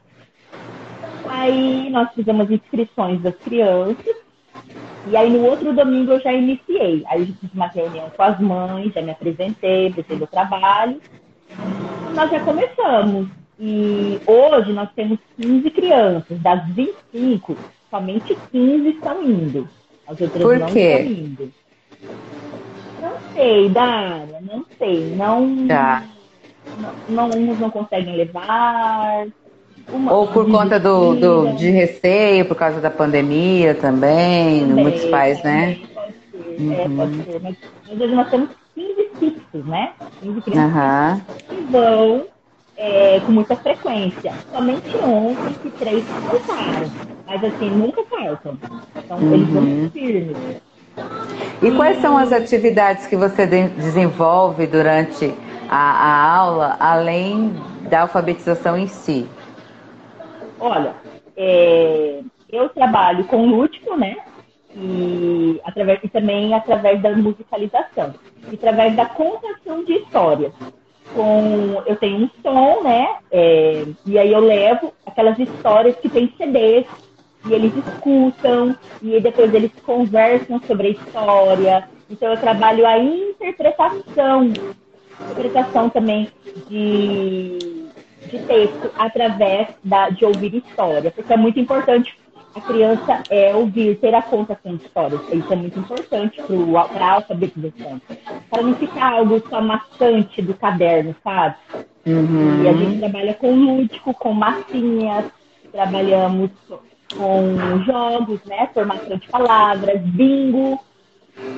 Aí 1.29 1.89
nós 1.89 2.09
fizemos 2.13 2.49
inscrições 2.49 3.21
das 3.21 3.35
crianças. 3.35 4.26
E 5.09 5.15
aí 5.15 5.29
no 5.29 5.45
outro 5.45 5.73
domingo 5.73 6.13
eu 6.13 6.19
já 6.19 6.33
iniciei. 6.33 7.03
Aí 7.07 7.21
eu 7.21 7.27
fiz 7.27 7.53
uma 7.53 7.67
reunião 7.67 8.09
com 8.09 8.23
as 8.23 8.39
mães, 8.39 8.93
já 8.93 9.01
me 9.01 9.11
apresentei, 9.11 9.87
apresentei 9.87 10.23
o 10.23 10.27
trabalho. 10.27 11.01
Nós 12.13 12.29
já 12.31 12.39
começamos. 12.41 13.27
E 13.59 14.19
hoje 14.25 14.73
nós 14.73 14.89
temos 14.95 15.17
15 15.39 15.69
crianças. 15.71 16.39
Das 16.41 16.67
25, 16.69 17.57
somente 17.89 18.37
15 18.51 18.89
estão 18.89 19.23
indo. 19.23 19.67
As 20.07 20.19
outras 20.21 20.43
Por 20.43 20.59
não 20.59 20.67
quê? 20.67 20.79
estão 20.79 21.11
indo. 21.11 21.53
Não 23.01 23.33
sei, 23.33 23.69
Dara, 23.69 24.41
não 24.41 24.65
sei. 24.77 25.15
Não. 25.15 25.67
Tá 25.67 26.03
não, 27.07 27.29
uns 27.29 27.59
não 27.59 27.69
conseguem 27.69 28.15
levar. 28.15 29.27
Ou 30.09 30.27
por 30.27 30.49
conta 30.51 30.79
do, 30.79 31.15
do, 31.15 31.55
de 31.55 31.69
receio, 31.69 32.45
por 32.45 32.55
causa 32.55 32.81
da 32.81 32.89
pandemia 32.89 33.73
também, 33.73 34.67
também 34.67 34.83
muitos 34.83 35.05
pais, 35.05 35.41
né? 35.43 35.77
Pode 35.93 36.13
ser, 36.31 36.61
uhum. 36.61 36.73
é, 36.73 36.89
pode 36.89 37.23
ser. 37.23 37.41
Mas, 37.41 38.11
nós 38.11 38.29
temos 38.29 38.49
15 38.75 39.09
fixos, 39.17 39.65
né? 39.65 39.91
15 40.21 40.41
crianças 40.41 40.73
uhum. 40.75 41.21
que 41.47 41.71
vão 41.71 42.25
é, 42.75 43.19
com 43.21 43.31
muita 43.31 43.55
frequência. 43.55 44.33
Somente 44.53 44.97
ontem 44.97 45.53
que 45.63 45.69
três 45.71 46.03
faltaram. 46.05 46.91
Mas 47.25 47.43
assim, 47.43 47.69
nunca 47.69 48.03
faltam. 48.03 48.57
Então 48.95 49.17
uhum. 49.17 49.33
eles 49.33 49.49
vão 49.49 49.63
uhum. 49.63 49.89
firmes. 49.91 50.37
E 51.61 51.71
quais 51.71 52.01
são 52.01 52.17
as 52.17 52.33
atividades 52.33 53.07
que 53.07 53.15
você 53.15 53.45
desenvolve 53.45 54.67
durante 54.67 55.33
a, 55.69 55.77
a 55.77 56.35
aula, 56.35 56.75
além 56.79 57.53
da 57.89 58.01
alfabetização 58.01 58.77
em 58.77 58.87
si? 58.87 59.27
Olha, 60.59 60.95
é, 61.35 62.21
eu 62.49 62.69
trabalho 62.69 63.25
com 63.25 63.45
lúdico, 63.45 63.95
né? 63.95 64.17
E, 64.75 65.59
através, 65.63 65.99
e 66.03 66.07
também 66.07 66.53
através 66.53 67.01
da 67.01 67.11
musicalização. 67.15 68.13
E 68.51 68.55
através 68.55 68.95
da 68.95 69.05
contação 69.05 69.83
de 69.83 69.93
histórias. 69.93 70.53
Com, 71.13 71.81
eu 71.85 71.95
tenho 71.95 72.25
um 72.25 72.29
som, 72.41 72.83
né? 72.83 73.17
É, 73.31 73.85
e 74.05 74.19
aí 74.19 74.31
eu 74.31 74.39
levo 74.39 74.93
aquelas 75.05 75.39
histórias 75.39 75.95
que 75.95 76.09
tem 76.09 76.33
CDs 76.37 76.85
e 77.47 77.53
eles 77.53 77.73
escutam 77.75 78.75
e 79.01 79.19
depois 79.19 79.53
eles 79.53 79.71
conversam 79.85 80.61
sobre 80.67 80.87
a 80.87 80.91
história. 80.91 81.89
Então 82.09 82.29
eu 82.29 82.39
trabalho 82.39 82.85
a 82.85 82.97
interpretação 82.99 84.51
interpretação 85.19 85.89
também 85.89 86.29
de, 86.69 87.86
de 88.27 88.39
texto 88.39 88.91
através 88.97 89.67
da, 89.83 90.09
de 90.09 90.25
ouvir 90.25 90.55
história, 90.55 91.11
porque 91.11 91.33
é 91.33 91.37
muito 91.37 91.59
importante 91.59 92.17
a 92.57 92.61
criança 92.61 93.23
é 93.29 93.53
ouvir, 93.53 93.99
ter 93.99 94.15
a 94.15 94.21
contação 94.21 94.75
de 94.75 94.83
histórias. 94.83 95.21
Isso 95.31 95.53
é 95.53 95.55
muito 95.55 95.79
importante 95.79 96.41
para 96.91 97.05
a 97.05 97.11
alfabetização. 97.13 98.01
Para 98.49 98.63
não 98.63 98.73
ficar 98.75 99.13
algo 99.13 99.39
só 99.47 99.61
maçante 99.61 100.41
do 100.41 100.55
caderno, 100.55 101.15
sabe? 101.23 101.55
Uhum. 102.05 102.63
E 102.63 102.67
a 102.67 102.73
gente 102.73 102.99
trabalha 102.99 103.33
com 103.35 103.53
lúdico, 103.53 104.11
com 104.13 104.33
massinhas, 104.33 105.25
trabalhamos 105.71 106.49
com 107.15 107.83
jogos, 107.85 108.43
né? 108.45 108.69
Formação 108.73 109.17
de 109.17 109.27
palavras, 109.27 110.01
bingo. 110.01 110.79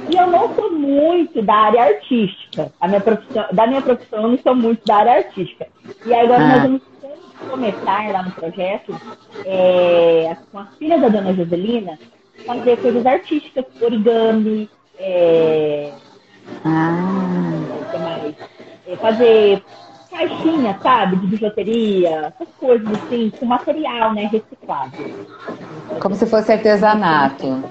E 0.09 0.15
eu 0.15 0.27
não 0.27 0.53
sou 0.55 0.71
muito 0.71 1.41
da 1.41 1.55
área 1.55 1.83
artística. 1.83 2.71
A 2.81 2.87
minha 2.87 2.99
profissão, 2.99 3.45
da 3.51 3.67
minha 3.67 3.81
profissão, 3.81 4.23
eu 4.23 4.29
não 4.29 4.37
sou 4.37 4.55
muito 4.55 4.85
da 4.85 4.95
área 4.97 5.13
artística. 5.13 5.67
E 6.05 6.13
agora 6.13 6.43
ah. 6.43 6.47
nós 6.47 6.61
vamos 6.63 6.81
começar 7.49 8.11
lá 8.11 8.23
no 8.23 8.31
projeto, 8.31 8.99
é, 9.45 10.35
com 10.51 10.59
as 10.59 10.75
filhas 10.75 11.01
da 11.01 11.09
dona 11.09 11.33
Joselina, 11.33 11.97
fazer 12.45 12.77
coisas 12.77 13.05
artísticas, 13.05 13.65
origami, 13.81 14.69
é, 14.97 15.91
ah. 16.65 17.99
mais, 17.99 18.35
é, 18.87 18.95
fazer 18.97 19.63
caixinha, 20.09 20.77
sabe, 20.81 21.15
de 21.17 21.27
bijuteria, 21.27 22.33
essas 22.33 22.47
coisas 22.59 22.87
assim, 22.91 23.31
com 23.39 23.45
material, 23.45 24.13
né, 24.13 24.23
reciclado. 24.23 24.91
Como 26.01 26.15
se 26.15 26.25
fosse 26.25 26.51
artesanato. 26.51 27.63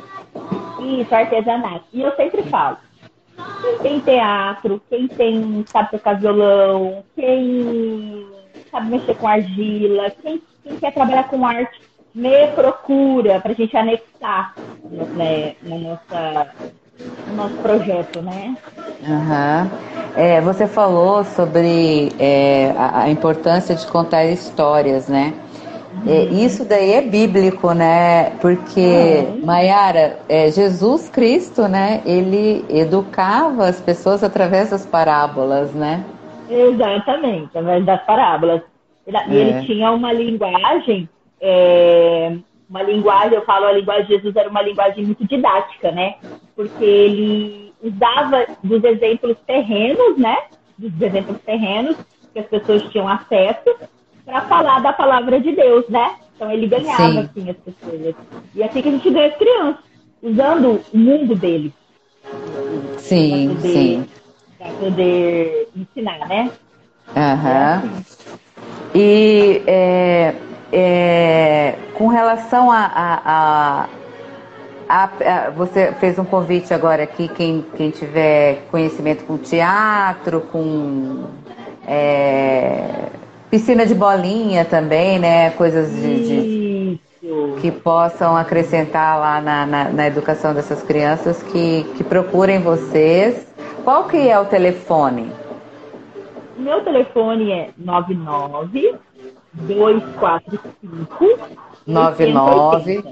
Isso, 0.81 1.15
artesanato. 1.15 1.85
E 1.93 2.03
eu 2.03 2.15
sempre 2.17 2.43
falo, 2.45 2.77
quem 3.61 3.79
tem 3.79 4.01
teatro, 4.01 4.83
quem 4.89 5.09
tem, 5.09 5.65
sabe 5.67 5.91
tocar 5.91 6.19
violão, 6.19 7.05
quem 7.15 8.27
sabe 8.71 8.91
mexer 8.91 9.15
com 9.17 9.29
argila, 9.29 10.11
quem, 10.23 10.43
quem 10.63 10.77
quer 10.77 10.93
trabalhar 10.93 11.29
com 11.29 11.47
arte, 11.47 11.81
me 12.15 12.49
procura 12.49 13.41
para 13.41 13.53
a 13.53 13.55
gente 13.55 13.77
anexar 13.77 14.55
né, 15.15 15.55
na 15.63 15.77
nossa, 15.77 16.49
no 17.29 17.37
nosso 17.37 17.55
projeto, 17.57 18.23
né? 18.23 18.57
Uhum. 19.07 19.71
É, 20.17 20.41
você 20.41 20.67
falou 20.67 21.23
sobre 21.25 22.13
é, 22.19 22.75
a, 22.77 23.03
a, 23.03 23.11
importância 23.11 23.75
de 23.75 23.87
contar 23.87 24.25
histórias, 24.25 25.07
né? 25.07 25.33
Isso 26.07 26.65
daí 26.65 26.93
é 26.93 27.03
bíblico, 27.03 27.73
né? 27.73 28.31
Porque, 28.41 29.27
uhum. 29.27 29.45
Mayara, 29.45 30.19
é, 30.29 30.51
Jesus 30.51 31.09
Cristo, 31.09 31.69
né? 31.69 32.03
Ele 32.05 32.65
educava 32.69 33.67
as 33.67 33.81
pessoas 33.81 34.23
através 34.23 34.71
das 34.71 34.87
parábolas, 34.87 35.73
né? 35.73 36.05
Exatamente, 36.49 37.47
através 37.49 37.85
das 37.85 38.03
parábolas. 38.05 38.63
E 39.07 39.17
é. 39.17 39.35
ele 39.35 39.67
tinha 39.67 39.91
uma 39.91 40.13
linguagem, 40.13 41.09
é, 41.41 42.37
uma 42.69 42.83
linguagem, 42.83 43.35
eu 43.35 43.45
falo, 43.45 43.67
a 43.67 43.73
linguagem 43.73 44.07
de 44.07 44.15
Jesus 44.15 44.37
era 44.37 44.49
uma 44.49 44.63
linguagem 44.63 45.05
muito 45.05 45.27
didática, 45.27 45.91
né? 45.91 46.17
Porque 46.55 46.85
ele 46.85 47.73
usava 47.83 48.47
dos 48.63 48.83
exemplos 48.85 49.37
terrenos, 49.47 50.19
né? 50.19 50.37
Dos 50.77 51.01
exemplos 51.01 51.39
terrenos 51.43 51.97
que 52.33 52.39
as 52.39 52.47
pessoas 52.47 52.83
tinham 52.85 53.09
acesso 53.09 53.77
para 54.29 54.43
falar 54.43 54.81
da 54.81 54.93
palavra 54.93 55.41
de 55.41 55.53
Deus, 55.53 55.89
né? 55.89 56.17
Então 56.37 56.53
ele 56.53 56.67
ganhava 56.67 57.13
Sim. 57.13 57.19
assim 57.19 57.51
as 57.51 57.57
pessoas. 57.57 58.15
E 58.55 58.63
é 58.63 58.67
assim 58.67 58.83
que 58.83 58.89
a 58.89 58.93
gente 58.93 59.11
ganha 59.11 59.29
as 59.29 59.37
crianças, 59.37 59.85
usando 60.23 60.81
o 60.93 60.99
mundo 60.99 61.35
dele. 61.35 61.73
Sim, 62.99 63.55
poder, 63.55 63.73
sim 63.73 64.09
para 64.59 64.71
poder 64.73 65.69
ensinar, 65.75 66.29
né? 66.29 66.51
Aham. 67.17 67.83
Uhum. 67.85 68.03
E 68.95 69.63
é, 69.67 70.35
é, 70.73 71.75
com 71.95 72.09
relação 72.09 72.71
a, 72.71 72.85
a, 72.85 73.89
a, 74.89 75.05
a, 75.05 75.51
Você 75.51 75.93
fez 75.93 76.19
um 76.19 76.25
convite 76.25 76.75
agora 76.75 77.05
aqui, 77.05 77.29
quem, 77.29 77.65
quem 77.77 77.91
tiver 77.91 78.67
conhecimento 78.71 79.25
com 79.25 79.39
teatro, 79.39 80.43
com 80.53 81.25
é, 81.87 83.09
piscina 83.51 83.87
de 83.87 83.95
bolinha 83.95 84.65
também, 84.65 85.19
né? 85.19 85.51
Coisas 85.51 85.91
de, 85.91 86.27
de 86.27 87.01
que 87.61 87.71
possam 87.71 88.37
acrescentar 88.37 89.19
lá 89.19 89.41
na, 89.41 89.67
na, 89.67 89.85
na, 89.91 90.07
educação 90.07 90.55
dessas 90.55 90.83
crianças 90.83 91.43
que, 91.43 91.85
que 91.97 92.05
procurem 92.05 92.61
vocês 92.61 93.49
qual 93.89 94.05
que 94.05 94.29
é 94.29 94.39
o 94.39 94.45
telefone? 94.45 95.33
Meu 96.59 96.85
telefone 96.85 97.51
é 97.53 97.71
99 97.79 98.97
245 99.55 101.39
99 101.87 103.03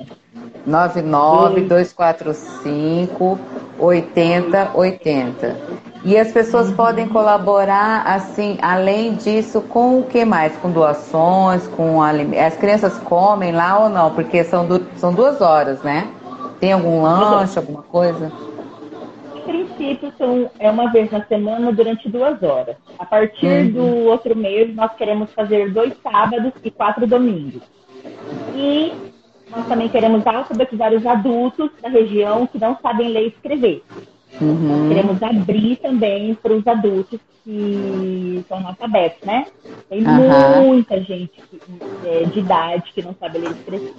99 0.67 1.61
245 1.63 3.39
8080. 3.79 5.57
E 6.05 6.17
as 6.17 6.31
pessoas 6.31 6.71
podem 6.73 7.09
colaborar 7.09 8.07
assim, 8.07 8.59
além 8.63 9.15
disso, 9.15 9.61
com 9.61 10.01
o 10.01 10.05
que 10.05 10.25
mais? 10.25 10.57
Com 10.57 10.71
doações, 10.71 11.67
com 11.69 12.01
alimentos. 12.01 12.45
As 12.45 12.57
crianças 12.57 12.99
comem 12.99 13.53
lá 13.53 13.81
ou 13.81 13.89
não? 13.89 14.13
Porque 14.13 14.45
são, 14.45 14.67
du 14.67 14.87
são 14.97 15.13
duas 15.13 15.41
horas, 15.41 15.83
né? 15.83 16.09
Tem 16.61 16.73
algum 16.73 17.03
lanche, 17.03 17.59
alguma 17.59 17.83
coisa? 17.83 18.31
princípio, 19.47 20.13
são, 20.19 20.51
é 20.59 20.71
uma 20.71 20.91
vez 20.91 21.11
na 21.11 21.25
semana 21.25 21.73
durante 21.73 22.09
duas 22.09 22.43
horas. 22.43 22.77
A 22.99 23.05
partir 23.07 23.47
uhum. 23.47 23.71
do 23.71 23.85
outro 24.09 24.37
mês, 24.37 24.75
nós 24.75 24.93
queremos 24.95 25.33
fazer 25.33 25.73
dois 25.73 25.95
sábados 26.03 26.53
e 26.63 26.71
quatro 26.71 27.07
domingos. 27.07 27.63
E 28.55 28.93
nós 29.51 29.67
também 29.69 29.89
queremos 29.89 30.27
alfabetizar 30.27 30.93
os 30.93 31.07
adultos 31.07 31.71
da 31.81 31.89
região 31.89 32.47
que 32.47 32.59
não 32.59 32.77
sabem 32.83 33.09
ler 33.09 33.25
e 33.25 33.29
escrever. 33.29 33.83
Uhum. 34.41 34.89
Queremos 34.89 35.23
abrir 35.23 35.77
também 35.77 36.35
para 36.35 36.53
os 36.53 36.67
adultos 36.67 37.21
que 37.43 38.45
são 38.49 38.59
analfabetos, 38.59 39.25
né? 39.25 39.47
Tem 39.89 40.07
uhum. 40.07 40.67
muita 40.67 41.01
gente 41.01 41.33
que, 41.49 41.61
é, 42.05 42.25
de 42.25 42.41
idade 42.41 42.93
que 42.93 43.03
não 43.03 43.15
sabe 43.19 43.39
ler 43.39 43.51
e 43.51 43.53
escrever. 43.53 43.95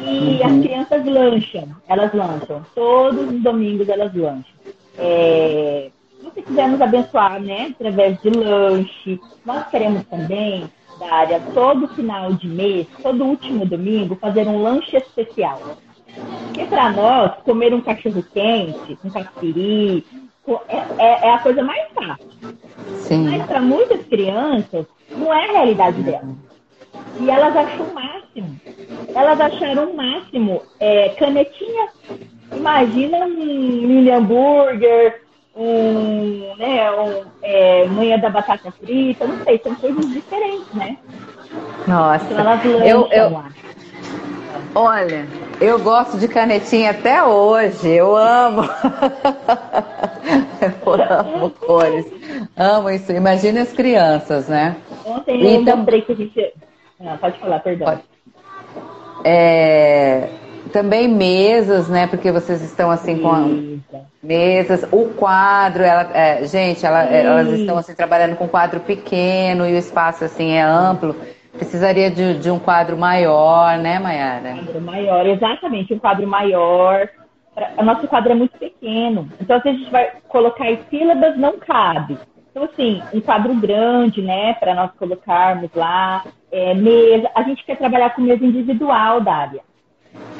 E 0.00 0.40
uhum. 0.40 0.46
as 0.46 0.62
crianças 0.64 1.04
lancham, 1.04 1.68
elas 1.86 2.12
lancham. 2.14 2.64
Todos 2.74 3.30
os 3.30 3.42
domingos 3.42 3.88
elas 3.88 4.14
lancham. 4.14 4.58
É, 4.96 5.90
se 6.34 6.42
quiser 6.42 6.68
nos 6.68 6.80
abençoar, 6.80 7.40
né, 7.40 7.68
através 7.70 8.20
de 8.22 8.30
lanche, 8.30 9.20
nós 9.44 9.66
queremos 9.68 10.04
também 10.04 10.68
da 10.98 11.12
área 11.12 11.40
todo 11.54 11.88
final 11.88 12.32
de 12.32 12.48
mês, 12.48 12.86
todo 13.02 13.24
último 13.24 13.64
domingo, 13.64 14.16
fazer 14.16 14.46
um 14.46 14.62
lanche 14.62 14.96
especial. 14.96 15.60
Porque 16.58 16.74
para 16.74 16.90
nós, 16.90 17.32
comer 17.44 17.72
um 17.72 17.80
cachorro 17.80 18.24
quente, 18.34 18.98
um 19.04 19.10
catupiry, 19.10 20.04
é, 20.68 20.76
é, 20.98 21.28
é, 21.28 21.30
a 21.32 21.38
coisa 21.38 21.62
mais 21.62 21.84
fácil. 21.94 22.58
Sim. 22.96 23.28
Mas 23.28 23.46
para 23.46 23.60
muitas 23.60 24.04
crianças, 24.06 24.84
não 25.16 25.32
é 25.32 25.44
a 25.44 25.52
realidade 25.52 26.02
delas. 26.02 26.34
E 27.20 27.30
elas 27.30 27.54
acham 27.54 27.86
o 27.86 27.94
máximo. 27.94 28.60
Elas 29.14 29.40
acharam 29.40 29.90
o 29.92 29.96
máximo 29.96 30.62
é, 30.80 31.10
canetinha. 31.10 31.90
Imagina 32.52 33.18
um 33.18 33.28
mini 33.28 34.10
hambúrguer, 34.10 35.22
um, 35.54 36.56
né, 36.56 36.90
um, 36.90 37.24
é, 37.40 37.86
manha 37.86 38.18
da 38.18 38.30
batata 38.30 38.72
frita, 38.72 39.28
não 39.28 39.44
sei, 39.44 39.60
são 39.62 39.76
coisas 39.76 40.12
diferentes, 40.12 40.74
né? 40.74 40.98
Nossa. 41.86 42.24
Então 42.24 42.40
elas 42.40 42.64
eu, 42.64 43.06
eu. 43.12 43.42
Olha, 44.74 45.26
eu 45.60 45.78
gosto 45.78 46.18
de 46.18 46.28
canetinha 46.28 46.90
até 46.90 47.22
hoje. 47.22 47.88
Eu 47.88 48.16
amo. 48.16 48.62
eu 50.60 50.92
amo 50.92 51.50
cores. 51.50 52.06
Amo 52.56 52.90
isso. 52.90 53.12
Imagine 53.12 53.60
as 53.60 53.72
crianças, 53.72 54.48
né? 54.48 54.76
Ontem 55.04 55.42
eu 55.42 55.60
então, 55.60 55.76
mostrei 55.76 56.02
que 56.02 56.12
a 56.12 56.14
gente. 56.14 56.52
Ah, 57.00 57.16
pode 57.20 57.38
falar, 57.38 57.60
perdão. 57.60 57.86
Pode. 57.86 58.02
É, 59.24 60.28
também 60.72 61.08
mesas, 61.08 61.88
né? 61.88 62.06
Porque 62.06 62.30
vocês 62.30 62.62
estão 62.62 62.90
assim 62.90 63.18
com 63.18 63.78
mesas. 64.22 64.84
O 64.92 65.06
quadro, 65.10 65.82
ela, 65.82 66.10
é, 66.14 66.46
gente, 66.46 66.84
ela, 66.84 67.04
elas 67.04 67.48
estão 67.48 67.78
assim 67.78 67.94
trabalhando 67.94 68.36
com 68.36 68.44
um 68.44 68.48
quadro 68.48 68.80
pequeno 68.80 69.66
e 69.66 69.74
o 69.74 69.78
espaço 69.78 70.24
assim 70.24 70.52
é 70.52 70.62
amplo. 70.62 71.16
Precisaria 71.52 72.10
de, 72.10 72.38
de 72.38 72.50
um 72.50 72.58
quadro 72.58 72.96
maior, 72.96 73.78
né, 73.78 73.98
Mayara? 73.98 74.50
Um 74.50 74.64
quadro 74.64 74.80
maior, 74.80 75.26
exatamente, 75.26 75.94
um 75.94 75.98
quadro 75.98 76.26
maior. 76.26 77.08
O 77.76 77.82
nosso 77.82 78.06
quadro 78.06 78.32
é 78.32 78.34
muito 78.34 78.56
pequeno, 78.56 79.28
então 79.40 79.60
se 79.60 79.68
a 79.68 79.72
gente 79.72 79.90
vai 79.90 80.12
colocar 80.28 80.68
as 80.68 80.78
sílabas, 80.88 81.36
não 81.36 81.58
cabe. 81.58 82.16
Então, 82.50 82.64
assim, 82.64 83.02
um 83.12 83.20
quadro 83.20 83.54
grande, 83.54 84.22
né, 84.22 84.54
para 84.54 84.74
nós 84.74 84.90
colocarmos 84.98 85.70
lá, 85.74 86.24
é, 86.50 86.74
mesa. 86.74 87.30
A 87.34 87.42
gente 87.42 87.64
quer 87.64 87.76
trabalhar 87.76 88.10
com 88.10 88.22
mesa 88.22 88.44
individual, 88.44 89.20
Dália. 89.20 89.60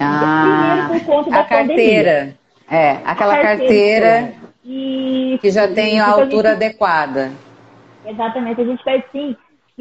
Ah, 0.01 0.88
Primeiro, 0.88 1.07
por 1.07 1.14
conta 1.14 1.31
da 1.31 1.40
a 1.40 1.44
carteira. 1.44 2.11
Pandemia. 2.12 2.38
É, 2.71 2.90
aquela 3.05 3.38
carteira, 3.38 4.11
carteira 4.11 5.38
que 5.40 5.51
já 5.51 5.66
tem 5.68 6.01
a 6.01 6.09
altura 6.09 6.51
gente... 6.51 6.64
adequada. 6.64 7.33
Exatamente, 8.05 8.61
a 8.61 8.64
gente 8.64 8.85
vai 8.85 9.03
sim 9.11 9.37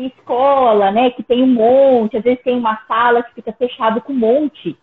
escola, 0.05 0.91
né, 0.91 1.09
que 1.09 1.23
tem 1.23 1.43
um 1.43 1.47
monte, 1.47 2.17
às 2.17 2.23
vezes 2.23 2.43
tem 2.43 2.57
uma 2.57 2.79
sala 2.87 3.23
que 3.23 3.33
fica 3.33 3.51
fechado 3.51 4.01
com 4.01 4.13
um 4.13 4.17
monte, 4.17 4.77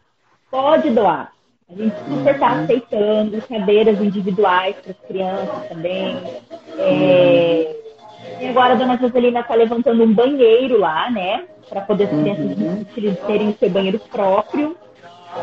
pode 0.50 0.90
doar. 0.90 1.32
A 1.70 1.74
gente 1.74 1.96
super 2.08 2.34
está 2.34 2.52
uhum. 2.52 2.64
aceitando 2.64 3.42
cadeiras 3.42 4.00
individuais 4.00 4.76
para 4.76 4.90
as 4.90 4.98
crianças 5.08 5.68
também. 5.68 6.16
É... 6.78 7.76
E 8.40 8.48
agora 8.48 8.74
a 8.74 8.76
dona 8.76 8.98
Joselina 8.98 9.40
está 9.40 9.54
levantando 9.54 10.02
um 10.02 10.12
banheiro 10.12 10.78
lá, 10.78 11.10
né? 11.10 11.44
Para 11.68 11.80
poder 11.80 12.04
as 12.04 12.10
crianças 12.10 12.58
uhum. 12.58 12.84
terem 13.26 13.48
o 13.48 13.56
seu 13.56 13.70
banheiro 13.70 13.98
próprio. 14.10 14.76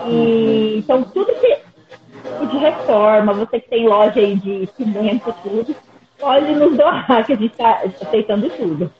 E, 0.08 0.78
então, 0.78 1.04
tudo 1.04 1.34
que 1.40 1.62
de 2.46 2.58
reforma, 2.58 3.34
você 3.34 3.60
que 3.60 3.70
tem 3.70 3.88
loja 3.88 4.20
aí 4.20 4.36
de 4.36 4.70
cimento, 4.78 5.34
tudo, 5.44 5.76
pode 6.20 6.54
nos 6.54 6.78
doar, 6.78 7.26
que 7.26 7.34
a 7.34 7.36
gente 7.36 7.52
está 7.52 7.82
aceitando 8.02 8.50
tudo. 8.50 8.92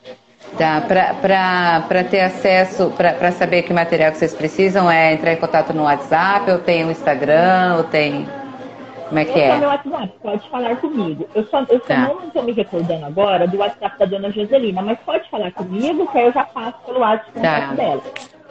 Tá, 0.58 0.82
para 0.82 2.04
ter 2.04 2.20
acesso, 2.20 2.92
para 2.96 3.32
saber 3.32 3.62
que 3.62 3.72
material 3.72 4.12
que 4.12 4.18
vocês 4.18 4.34
precisam, 4.34 4.90
é 4.90 5.14
entrar 5.14 5.32
em 5.32 5.36
contato 5.36 5.72
no 5.72 5.84
WhatsApp, 5.84 6.50
ou 6.50 6.58
tem 6.58 6.84
o 6.84 6.90
Instagram, 6.90 7.76
ou 7.78 7.84
tem. 7.84 8.28
Como 9.08 9.18
é 9.18 9.24
que 9.24 9.38
é? 9.38 9.48
é 9.48 9.58
meu 9.58 9.68
WhatsApp, 9.68 10.12
pode 10.22 10.50
falar 10.50 10.76
comigo. 10.76 11.26
Eu 11.34 11.44
só, 11.46 11.60
eu 11.68 11.78
só 11.80 11.86
tá. 11.86 12.08
não 12.08 12.26
estou 12.26 12.42
me 12.42 12.52
recordando 12.52 13.06
agora 13.06 13.46
do 13.46 13.58
WhatsApp 13.58 13.98
da 13.98 14.04
dona 14.04 14.30
Joselina, 14.30 14.82
mas 14.82 14.98
pode 15.00 15.28
falar 15.30 15.52
comigo, 15.52 16.06
que 16.06 16.18
aí 16.18 16.26
eu 16.26 16.32
já 16.32 16.44
passo 16.44 16.78
pelo 16.84 17.00
WhatsApp 17.00 17.40
tá. 17.40 17.72
dela. 17.74 18.02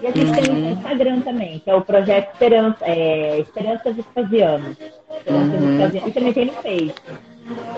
E 0.02 0.08
a 0.08 0.12
gente 0.12 0.26
uhum. 0.26 0.34
tem 0.34 0.54
o. 0.54 0.70
Instagram 0.72 1.22
também, 1.22 1.60
que 1.60 1.70
é 1.70 1.76
o 1.76 1.82
Projeto 1.82 2.34
Esperança, 2.34 2.78
é, 2.82 3.40
Esperança 3.40 3.92
Vespasiano. 3.92 4.76
Esperança 5.18 5.56
uhum. 5.56 5.78
Vespasiano. 5.78 6.08
E 6.08 6.12
também 6.12 6.34
tem 6.34 6.46
no 6.46 6.54
Facebook. 6.54 7.31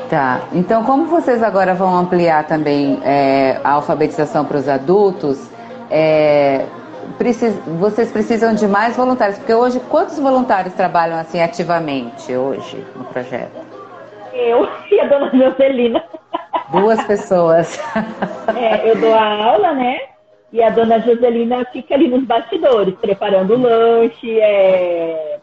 Tá. 0.10 0.42
Então, 0.54 0.84
como 0.84 1.06
vocês 1.06 1.42
agora 1.42 1.74
vão 1.74 1.96
ampliar 1.98 2.46
também 2.46 3.00
é, 3.04 3.60
a 3.64 3.72
alfabetização 3.72 4.46
para 4.46 4.58
os 4.58 4.70
adultos, 4.70 5.50
é, 5.90 6.66
precis, 7.18 7.56
vocês 7.80 8.12
precisam 8.12 8.54
de 8.54 8.68
mais 8.68 8.96
voluntários? 8.96 9.38
Porque 9.40 9.54
hoje, 9.54 9.80
quantos 9.90 10.20
voluntários 10.20 10.74
trabalham 10.74 11.18
assim 11.18 11.42
ativamente 11.42 12.36
hoje 12.36 12.86
no 12.96 13.06
projeto? 13.06 13.60
Eu 14.34 14.68
e 14.92 15.00
a 15.00 15.08
dona 15.08 15.32
Joselina. 15.32 16.04
Duas 16.72 17.04
pessoas. 17.06 17.80
É, 18.56 18.90
eu 18.90 18.96
dou 18.98 19.14
a 19.14 19.46
aula, 19.46 19.74
né? 19.74 19.98
E 20.52 20.62
a 20.62 20.70
dona 20.70 21.00
Joselina 21.00 21.66
fica 21.72 21.96
ali 21.96 22.08
nos 22.08 22.24
bastidores, 22.26 22.94
preparando 22.96 23.54
o 23.54 23.60
lanche. 23.60 24.40
É... 24.40 25.40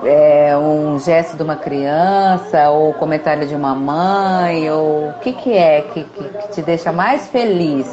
é, 0.05 0.49
é 0.49 0.59
um 0.59 0.99
gesto 0.99 1.35
de 1.37 1.43
uma 1.43 1.57
criança 1.57 2.69
ou 2.71 2.93
comentário 2.93 3.47
de 3.47 3.55
uma 3.55 3.75
mãe? 3.75 4.71
Ou 4.71 5.09
o 5.09 5.15
que, 5.21 5.33
que 5.33 5.57
é 5.57 5.81
que, 5.81 6.05
que, 6.05 6.25
que 6.25 6.49
te 6.49 6.63
deixa 6.63 6.93
mais 6.93 7.27
feliz 7.29 7.89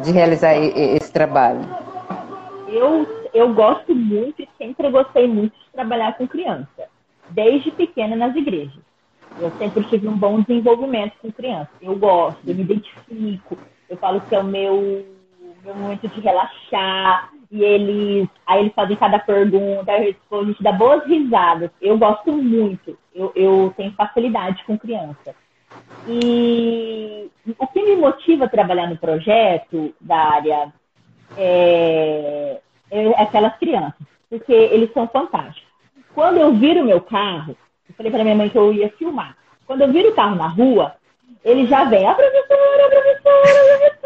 de 0.00 0.10
realizar 0.10 0.54
esse 0.56 1.12
trabalho? 1.12 1.60
Eu 2.66 3.17
eu 3.32 3.52
gosto 3.54 3.94
muito 3.94 4.42
e 4.42 4.48
sempre 4.58 4.90
gostei 4.90 5.26
muito 5.26 5.52
de 5.52 5.70
trabalhar 5.72 6.16
com 6.16 6.26
criança, 6.26 6.88
desde 7.30 7.70
pequena 7.70 8.16
nas 8.16 8.34
igrejas. 8.36 8.80
Eu 9.38 9.50
sempre 9.52 9.84
tive 9.84 10.08
um 10.08 10.16
bom 10.16 10.40
desenvolvimento 10.40 11.14
com 11.20 11.30
criança. 11.30 11.70
Eu 11.80 11.96
gosto, 11.96 12.38
eu 12.46 12.54
me 12.54 12.62
identifico, 12.62 13.58
eu 13.88 13.96
falo 13.96 14.20
que 14.22 14.34
é 14.34 14.38
o 14.38 14.44
meu, 14.44 15.06
meu 15.64 15.74
momento 15.74 16.08
de 16.08 16.20
relaxar, 16.20 17.30
e 17.50 17.62
eles, 17.62 18.28
aí 18.46 18.60
eles 18.60 18.74
fazem 18.74 18.96
cada 18.96 19.18
pergunta, 19.18 19.90
a 19.90 20.44
gente 20.44 20.62
dá 20.62 20.72
boas 20.72 21.04
risadas. 21.06 21.70
Eu 21.80 21.96
gosto 21.96 22.32
muito, 22.32 22.98
eu, 23.14 23.32
eu 23.34 23.72
tenho 23.76 23.92
facilidade 23.92 24.62
com 24.64 24.78
criança. 24.78 25.34
E 26.06 27.30
o 27.58 27.66
que 27.66 27.82
me 27.82 27.96
motiva 27.96 28.44
a 28.44 28.48
trabalhar 28.48 28.88
no 28.88 28.96
projeto 28.96 29.94
da 30.00 30.16
área 30.16 30.72
é, 31.36 32.60
é 32.90 33.22
aquelas 33.22 33.56
crianças, 33.58 34.06
porque 34.28 34.52
eles 34.52 34.92
são 34.92 35.06
fantásticos. 35.08 35.68
Quando 36.14 36.38
eu 36.38 36.52
viro 36.54 36.84
meu 36.84 37.00
carro, 37.00 37.56
eu 37.88 37.94
falei 37.94 38.10
para 38.10 38.24
minha 38.24 38.36
mãe 38.36 38.48
que 38.48 38.58
eu 38.58 38.72
ia 38.72 38.90
filmar. 38.90 39.36
Quando 39.66 39.82
eu 39.82 39.92
viro 39.92 40.10
o 40.10 40.14
carro 40.14 40.36
na 40.36 40.48
rua, 40.48 40.94
ele 41.44 41.66
já 41.66 41.84
vem, 41.84 42.06
a 42.06 42.14
professora, 42.14 42.86
a 42.86 42.90
professora, 42.90 43.60
a 43.60 43.78
professora. 43.78 43.98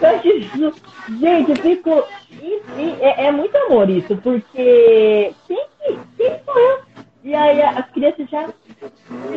Eu 0.00 0.72
gente, 1.18 1.50
eu 1.50 1.56
fico. 1.56 2.04
É, 3.00 3.26
é, 3.26 3.32
muito 3.32 3.56
amor 3.56 3.90
isso, 3.90 4.16
porque 4.16 5.34
quem, 5.46 5.66
quem 6.16 6.40
sou 6.44 6.58
eu? 6.58 6.80
E 7.22 7.34
aí 7.34 7.60
as 7.62 7.90
crianças 7.90 8.28
já, 8.30 8.48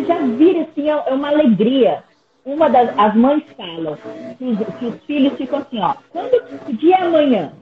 já 0.07 0.17
viram 0.19 0.61
assim, 0.61 0.89
é, 0.89 1.03
é 1.07 1.13
uma 1.13 1.29
alegria. 1.29 2.03
Uma 2.45 2.69
das 2.69 2.97
as 2.97 3.15
mães 3.15 3.43
falam 3.55 3.97
que 4.37 4.43
os, 4.43 4.77
que 4.77 4.85
os 4.85 5.03
filhos 5.05 5.33
ficam 5.37 5.59
assim, 5.59 5.79
ó, 5.79 5.95
quando 6.09 6.65
que 6.65 6.73
dia 6.73 6.95
é 6.95 7.01
amanhã? 7.03 7.53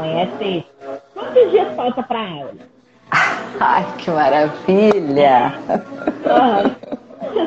Amanhã 0.00 0.22
é 0.22 0.38
sexta. 0.38 1.02
Quantos 1.12 1.50
dias 1.50 1.76
falta 1.76 2.02
para 2.02 2.20
aula? 2.20 2.54
Ai, 3.60 3.86
que 3.98 4.10
maravilha! 4.10 5.52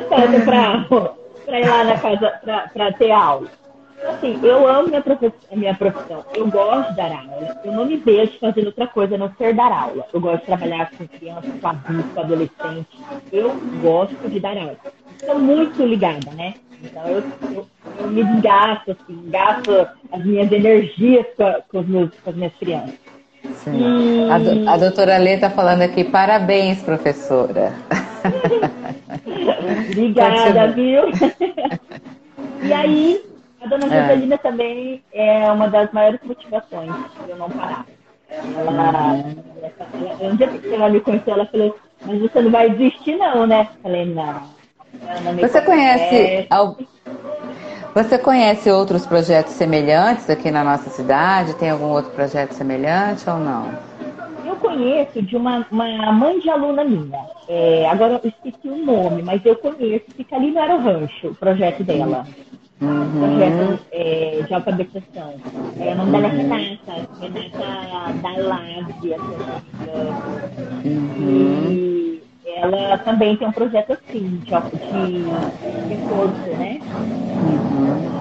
falta 0.08 0.40
para 0.44 0.66
aula, 0.66 1.14
para 1.44 1.60
ir 1.60 1.68
lá 1.68 1.84
na 1.84 1.98
casa 1.98 2.32
para 2.72 2.92
ter 2.92 3.10
aula. 3.10 3.48
Assim, 4.06 4.38
eu 4.42 4.68
amo 4.68 4.88
minha 4.88 5.02
a 5.52 5.56
minha 5.56 5.74
profissão. 5.74 6.24
Eu 6.34 6.50
gosto 6.50 6.90
de 6.90 6.96
dar 6.96 7.12
aula. 7.12 7.60
Eu 7.64 7.72
não 7.72 7.86
me 7.86 7.96
vejo 7.96 8.38
fazendo 8.38 8.66
outra 8.66 8.86
coisa 8.86 9.14
a 9.14 9.18
não 9.18 9.32
ser 9.36 9.54
dar 9.54 9.72
aula. 9.72 10.06
Eu 10.12 10.20
gosto 10.20 10.40
de 10.40 10.46
trabalhar 10.46 10.90
com 10.90 11.06
crianças, 11.08 11.50
com 11.60 11.68
adultos, 11.68 12.12
com 12.12 12.20
adolescentes. 12.20 13.00
Eu 13.32 13.54
gosto 13.82 14.28
de 14.28 14.40
dar 14.40 14.56
aula. 14.56 14.76
Estou 15.16 15.38
muito 15.38 15.82
ligada, 15.84 16.30
né? 16.32 16.54
Então 16.82 17.06
eu, 17.06 17.22
eu, 17.54 17.66
eu 17.98 18.08
me 18.08 18.22
desgasto, 18.22 18.90
assim, 18.90 19.30
gasto 19.30 19.88
as 20.12 20.24
minhas 20.24 20.52
energias 20.52 21.26
com, 21.36 21.62
com, 21.68 21.82
meus, 21.88 22.10
com 22.22 22.30
as 22.30 22.36
minhas 22.36 22.54
crianças. 22.56 22.94
Sim. 23.62 24.30
A, 24.30 24.38
do, 24.38 24.68
a 24.68 24.76
doutora 24.76 25.18
Lê 25.18 25.34
está 25.34 25.50
falando 25.50 25.82
aqui, 25.82 26.04
parabéns, 26.04 26.82
professora. 26.82 27.72
Obrigada, 29.90 30.68
viu? 30.72 31.04
e 32.64 32.72
aí, 32.72 33.33
a 33.64 33.68
dona 33.68 33.86
é. 33.86 34.02
Joselina 34.02 34.38
também 34.38 35.02
é 35.12 35.50
uma 35.50 35.68
das 35.68 35.90
maiores 35.92 36.20
motivações 36.22 36.92
de 37.24 37.30
eu 37.30 37.36
não 37.36 37.48
parar. 37.50 37.86
Ela, 38.30 38.72
ela, 38.72 40.32
um 40.32 40.36
dia 40.36 40.48
que 40.48 40.74
ela 40.74 40.88
me 40.88 41.00
conheceu, 41.00 41.34
ela 41.34 41.46
falou, 41.46 41.76
mas 42.04 42.20
você 42.20 42.42
não 42.42 42.50
vai 42.50 42.70
desistir 42.70 43.16
não, 43.16 43.46
né? 43.46 43.68
Falei, 43.82 44.04
não. 44.06 44.42
Você 45.40 45.60
conhece, 45.60 46.48
Você 47.94 48.18
conhece 48.18 48.70
outros 48.70 49.06
projetos 49.06 49.52
semelhantes 49.54 50.28
aqui 50.28 50.50
na 50.50 50.62
nossa 50.62 50.90
cidade? 50.90 51.54
Tem 51.56 51.70
algum 51.70 51.88
outro 51.90 52.10
projeto 52.12 52.52
semelhante 52.52 53.28
ou 53.28 53.38
não? 53.38 53.72
Eu 54.44 54.56
conheço 54.56 55.22
de 55.22 55.36
uma, 55.36 55.66
uma 55.70 56.12
mãe 56.12 56.38
de 56.38 56.50
aluna 56.50 56.84
minha. 56.84 57.18
É, 57.48 57.88
agora 57.88 58.20
eu 58.22 58.28
esqueci 58.28 58.68
o 58.68 58.84
nome, 58.84 59.22
mas 59.22 59.44
eu 59.44 59.56
conheço. 59.56 60.04
Fica 60.16 60.36
ali 60.36 60.50
no 60.50 60.60
Aerorancho, 60.60 61.28
o 61.28 61.34
projeto 61.34 61.82
dela. 61.82 62.26
Uhum. 62.80 63.20
Projeto 63.20 63.80
é, 63.92 64.42
de 64.46 64.54
alfabetização. 64.54 65.34
É, 65.80 65.92
o 65.92 65.96
nome 65.96 66.12
dela 66.12 66.26
é 66.26 66.30
Renata. 66.30 67.08
Renata 67.20 68.12
Dalazzi, 68.22 69.14
assim, 69.14 69.38
uhum. 70.84 71.70
E 71.70 72.22
ela 72.56 72.98
também 72.98 73.36
tem 73.36 73.48
um 73.48 73.52
projeto 73.52 73.92
assim, 73.92 74.42
de, 74.42 74.50
de 74.50 74.54
reforço, 75.94 76.56
né? 76.58 76.80
Uhum. 77.44 78.14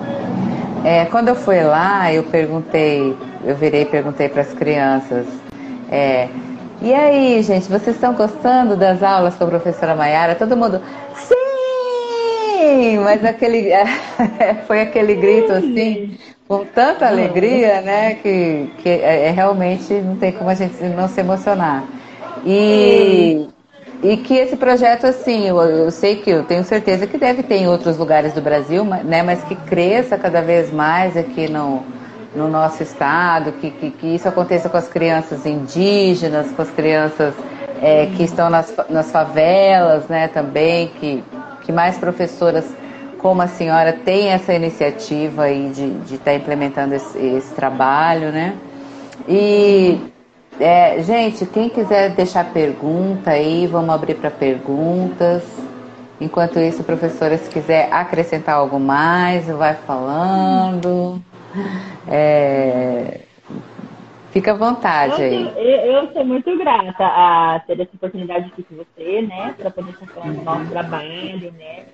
É, 0.85 1.05
quando 1.05 1.29
eu 1.29 1.35
fui 1.35 1.61
lá, 1.63 2.13
eu 2.13 2.23
perguntei, 2.23 3.15
eu 3.45 3.55
virei 3.55 3.83
e 3.83 3.85
perguntei 3.85 4.27
para 4.29 4.41
as 4.41 4.53
crianças, 4.53 5.25
é, 5.89 6.27
e 6.81 6.93
aí, 6.93 7.41
gente, 7.43 7.69
vocês 7.69 7.95
estão 7.95 8.13
gostando 8.13 8.75
das 8.75 9.01
aulas 9.01 9.35
com 9.35 9.45
a 9.45 9.47
professora 9.47 9.95
Maiara? 9.95 10.35
Todo 10.35 10.57
mundo, 10.57 10.81
sim! 11.15 11.42
Mas 13.03 13.23
aquele, 13.25 13.69
foi 14.67 14.81
aquele 14.81 15.15
grito 15.15 15.51
assim, 15.51 16.17
com 16.47 16.65
tanta 16.65 17.07
alegria, 17.07 17.81
né, 17.81 18.15
que, 18.15 18.71
que 18.77 18.89
é, 18.89 19.27
é, 19.27 19.31
realmente 19.31 19.93
não 19.93 20.15
tem 20.15 20.31
como 20.31 20.49
a 20.49 20.53
gente 20.53 20.81
não 20.83 21.07
se 21.07 21.19
emocionar. 21.19 21.83
E, 22.45 23.47
e 24.03 24.17
que 24.17 24.35
esse 24.35 24.55
projeto, 24.55 25.07
assim, 25.07 25.47
eu, 25.47 25.61
eu, 25.61 25.91
sei 25.91 26.17
que 26.17 26.29
eu 26.29 26.43
tenho 26.43 26.63
certeza 26.63 27.07
que 27.07 27.17
deve 27.17 27.43
ter 27.43 27.55
em 27.55 27.67
outros 27.67 27.97
lugares 27.97 28.33
do 28.33 28.41
Brasil, 28.41 28.83
né? 28.83 29.23
Mas 29.23 29.43
que 29.43 29.55
cresça 29.55 30.17
cada 30.17 30.41
vez 30.41 30.71
mais 30.71 31.15
aqui 31.15 31.49
no, 31.49 31.83
no 32.35 32.47
nosso 32.49 32.83
estado, 32.83 33.53
que, 33.53 33.71
que, 33.71 33.91
que 33.91 34.07
isso 34.07 34.27
aconteça 34.27 34.69
com 34.69 34.77
as 34.77 34.87
crianças 34.87 35.45
indígenas, 35.45 36.51
com 36.51 36.61
as 36.61 36.69
crianças 36.69 37.33
é, 37.81 38.07
que 38.07 38.23
estão 38.23 38.49
nas, 38.49 38.73
nas 38.89 39.09
favelas, 39.11 40.07
né? 40.07 40.27
Também, 40.27 40.87
que, 40.99 41.23
que 41.63 41.71
mais 41.71 41.97
professoras 41.97 42.65
como 43.17 43.41
a 43.41 43.47
senhora 43.47 43.93
tem 43.93 44.29
essa 44.29 44.53
iniciativa 44.53 45.43
aí 45.43 45.69
de 45.69 46.15
estar 46.15 46.25
tá 46.25 46.33
implementando 46.35 46.93
esse, 46.93 47.17
esse 47.17 47.53
trabalho, 47.55 48.31
né? 48.31 48.55
E 49.27 49.99
é, 50.59 51.01
gente, 51.01 51.45
quem 51.45 51.69
quiser 51.69 52.11
deixar 52.11 52.45
pergunta 52.51 53.31
aí, 53.31 53.65
vamos 53.65 53.95
abrir 53.95 54.15
para 54.15 54.29
perguntas. 54.29 55.41
Enquanto 56.19 56.59
isso, 56.59 56.83
professora, 56.83 57.37
se 57.37 57.49
quiser 57.49 57.89
acrescentar 57.91 58.55
algo 58.55 58.79
mais, 58.79 59.47
vai 59.47 59.75
falando. 59.75 61.21
É, 62.07 63.21
fica 64.33 64.51
à 64.51 64.55
vontade 64.55 65.21
eu, 65.21 65.27
aí. 65.27 65.53
Eu, 65.55 65.93
eu, 65.93 66.11
sou 66.11 66.25
muito 66.25 66.57
grata 66.57 67.05
a 67.05 67.61
ter 67.65 67.79
essa 67.79 67.95
oportunidade 67.95 68.47
aqui 68.47 68.63
com 68.63 68.75
você, 68.75 69.21
né? 69.21 69.55
Para 69.57 69.71
poder 69.71 69.91
estar 69.91 70.07
falando 70.07 70.39
do 70.39 70.43
nosso 70.43 70.69
trabalho, 70.71 71.53
né? 71.53 71.85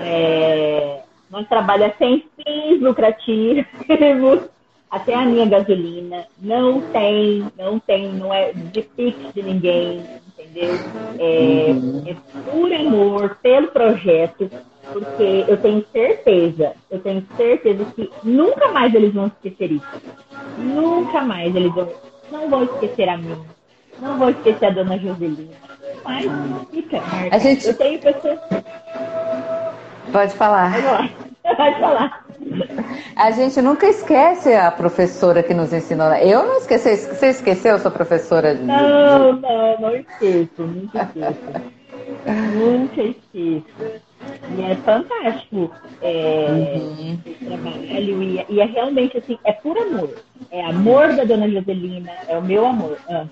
É, 0.00 1.00
nosso 1.30 1.46
trabalho 1.46 1.84
é 1.84 1.94
sem 1.98 2.24
fins 2.36 2.80
lucrativos. 2.80 3.64
até 4.94 5.12
a 5.12 5.24
minha 5.26 5.44
gasolina, 5.44 6.24
não 6.40 6.80
tem, 6.80 7.44
não 7.58 7.80
tem, 7.80 8.12
não 8.12 8.32
é 8.32 8.52
de 8.52 8.80
pix 8.80 9.16
de 9.34 9.42
ninguém, 9.42 10.04
entendeu? 10.28 10.72
É, 11.18 11.72
uhum. 11.72 12.04
é 12.06 12.16
por 12.48 12.72
amor, 12.72 13.38
pelo 13.42 13.68
projeto, 13.68 14.48
porque 14.94 15.44
eu 15.48 15.56
tenho 15.56 15.84
certeza, 15.92 16.72
eu 16.88 17.00
tenho 17.00 17.26
certeza 17.36 17.84
que 17.96 18.08
nunca 18.22 18.68
mais 18.68 18.94
eles 18.94 19.12
vão 19.12 19.26
esquecer 19.26 19.72
isso. 19.72 20.02
Nunca 20.56 21.20
mais 21.20 21.54
eles 21.54 21.74
vão, 21.74 21.88
não 22.30 22.48
vão 22.48 22.62
esquecer 22.62 23.08
a 23.08 23.16
mim, 23.16 23.36
não 24.00 24.16
vão 24.16 24.30
esquecer 24.30 24.66
a 24.66 24.70
dona 24.70 24.96
Joselina. 24.96 25.52
Mas 26.04 26.26
fica, 26.70 27.00
Marca. 27.00 27.34
A 27.34 27.38
gente... 27.38 27.66
Eu 27.66 27.76
tenho 27.76 28.00
pessoas. 28.00 28.38
Pode 30.12 30.32
falar. 30.34 30.72
Pode 31.42 31.80
falar. 31.80 32.24
A 33.16 33.30
gente 33.32 33.60
nunca 33.60 33.86
esquece 33.86 34.54
a 34.54 34.70
professora 34.70 35.42
que 35.42 35.54
nos 35.54 35.72
ensinou. 35.72 36.12
Eu 36.14 36.46
não 36.46 36.58
esqueci. 36.58 36.96
Você 36.96 37.28
esqueceu 37.28 37.78
sua 37.80 37.90
professora? 37.90 38.54
Não, 38.54 39.32
não, 39.32 39.80
não 39.80 39.96
esqueço. 39.96 40.62
Nunca 40.62 41.02
esqueço. 41.02 41.74
nunca 42.54 43.02
esqueço. 43.02 44.02
E 44.56 44.62
é 44.62 44.74
fantástico 44.76 45.70
é, 46.02 46.46
uhum. 46.50 47.18
trabalho. 47.46 48.22
E, 48.22 48.46
e, 48.48 48.60
é 48.60 48.64
realmente 48.64 49.18
assim, 49.18 49.38
é 49.44 49.52
por 49.52 49.76
amor. 49.78 50.10
É 50.50 50.64
amor 50.64 51.14
da 51.14 51.24
dona 51.24 51.48
Joselina, 51.48 52.10
é 52.28 52.36
o 52.36 52.42
meu 52.42 52.66
amor. 52.66 52.98
Ah. 53.08 53.24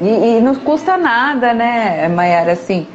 E, 0.00 0.38
e 0.38 0.40
não 0.40 0.54
custa 0.54 0.96
nada, 0.96 1.52
né, 1.52 2.08
Maiara? 2.08 2.52
Assim, 2.52 2.86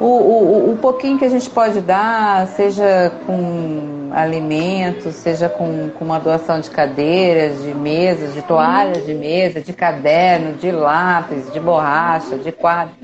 o, 0.00 0.06
o, 0.06 0.72
o 0.72 0.76
pouquinho 0.78 1.18
que 1.18 1.24
a 1.24 1.30
gente 1.30 1.48
pode 1.48 1.80
dar, 1.80 2.46
seja 2.48 3.12
com 3.26 4.01
alimentos, 4.12 5.14
seja 5.16 5.48
com, 5.48 5.90
com 5.90 6.04
uma 6.04 6.18
doação 6.18 6.60
de 6.60 6.70
cadeiras, 6.70 7.62
de 7.62 7.74
mesas, 7.74 8.34
de 8.34 8.42
toalhas 8.42 9.04
de 9.04 9.14
mesa, 9.14 9.60
de 9.60 9.72
caderno, 9.72 10.54
de 10.54 10.70
lápis, 10.70 11.52
de 11.52 11.58
borracha, 11.58 12.36
de 12.36 12.52
quadro. 12.52 12.94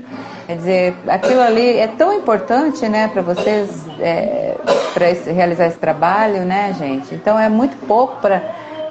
Quer 0.47 0.55
dizer, 0.57 0.95
aquilo 1.07 1.41
ali 1.41 1.77
é 1.77 1.87
tão 1.87 2.13
importante, 2.13 2.87
né, 2.87 3.07
para 3.07 3.21
vocês, 3.21 3.69
é, 3.99 4.55
para 4.93 5.07
realizar 5.31 5.67
esse 5.67 5.77
trabalho, 5.77 6.43
né, 6.45 6.75
gente? 6.77 7.13
Então 7.13 7.39
é 7.39 7.49
muito 7.49 7.77
pouco 7.85 8.17
para 8.21 8.41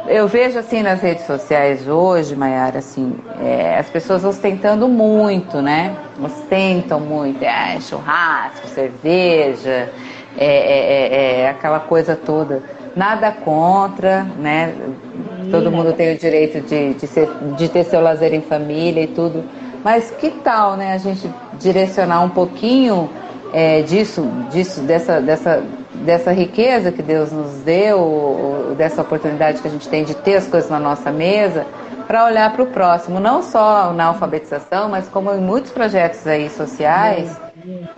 eu 0.09 0.27
vejo 0.27 0.59
assim 0.59 0.83
nas 0.83 1.03
redes 1.03 1.27
sociais 1.27 1.87
hoje, 1.87 2.35
Mayara, 2.35 2.79
assim, 2.79 3.19
é, 3.43 3.77
as 3.79 3.91
pessoas 3.91 4.25
ostentando 4.25 4.89
muito, 4.89 5.61
né? 5.61 5.95
Ostentam 6.19 6.99
muito, 6.99 7.43
é, 7.45 7.79
churrasco, 7.81 8.69
cerveja, 8.69 9.91
é, 10.39 10.47
é, 10.47 11.09
é, 11.09 11.41
é 11.41 11.51
aquela 11.51 11.81
coisa 11.81 12.17
toda. 12.17 12.63
Nada 12.95 13.31
contra, 13.31 14.25
né? 14.39 14.75
Todo 15.51 15.71
mundo 15.71 15.93
tem 15.93 16.15
o 16.15 16.19
direito 16.19 16.61
de, 16.61 16.95
de, 16.95 17.07
ser, 17.07 17.29
de 17.57 17.69
ter 17.69 17.85
seu 17.85 18.01
lazer 18.01 18.33
em 18.33 18.41
família 18.41 19.03
e 19.03 19.09
tudo. 19.09 19.45
Mas 19.85 20.11
que 20.11 20.31
tal, 20.31 20.77
né, 20.77 20.93
a 20.93 20.99
gente 20.99 21.31
direcionar 21.59 22.23
um 22.23 22.29
pouquinho 22.29 23.09
é, 23.53 23.83
disso, 23.83 24.29
disso, 24.51 24.81
dessa, 24.81 25.21
dessa 25.21 25.63
dessa 26.05 26.33
riqueza 26.33 26.93
que 26.93 27.03
Deus 27.03 27.33
nos 27.33 27.61
deu, 27.63 28.75
dessa 28.77 29.03
oportunidade 29.03 29.61
que 29.61 29.69
a 29.69 29.71
gente 29.71 29.89
tem 29.89 30.05
de 30.05 30.15
ter 30.15 30.37
as 30.37 30.47
coisas 30.47 30.71
na 30.71 30.79
nossa 30.79 31.11
mesa, 31.11 31.67
para 32.07 32.25
olhar 32.25 32.53
para 32.53 32.63
o 32.63 32.67
próximo, 32.67 33.21
não 33.21 33.43
só 33.43 33.93
na 33.93 34.07
alfabetização, 34.07 34.89
mas 34.89 35.09
como 35.09 35.33
em 35.33 35.41
muitos 35.41 35.71
projetos 35.73 36.27
aí 36.27 36.49
sociais 36.49 37.37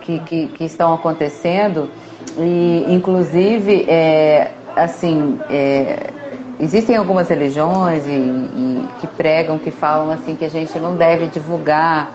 que, 0.01 0.19
que, 0.19 0.47
que 0.47 0.63
estão 0.65 0.93
acontecendo, 0.93 1.89
e 2.37 2.85
inclusive, 2.87 3.85
é, 3.89 4.51
assim, 4.75 5.39
é, 5.49 6.11
existem 6.59 6.95
algumas 6.95 7.29
religiões 7.29 8.05
e, 8.05 8.11
e 8.11 8.87
que 8.99 9.07
pregam, 9.07 9.57
que 9.57 9.71
falam 9.71 10.11
assim 10.11 10.35
que 10.35 10.45
a 10.45 10.49
gente 10.49 10.77
não 10.79 10.95
deve 10.95 11.27
divulgar 11.27 12.11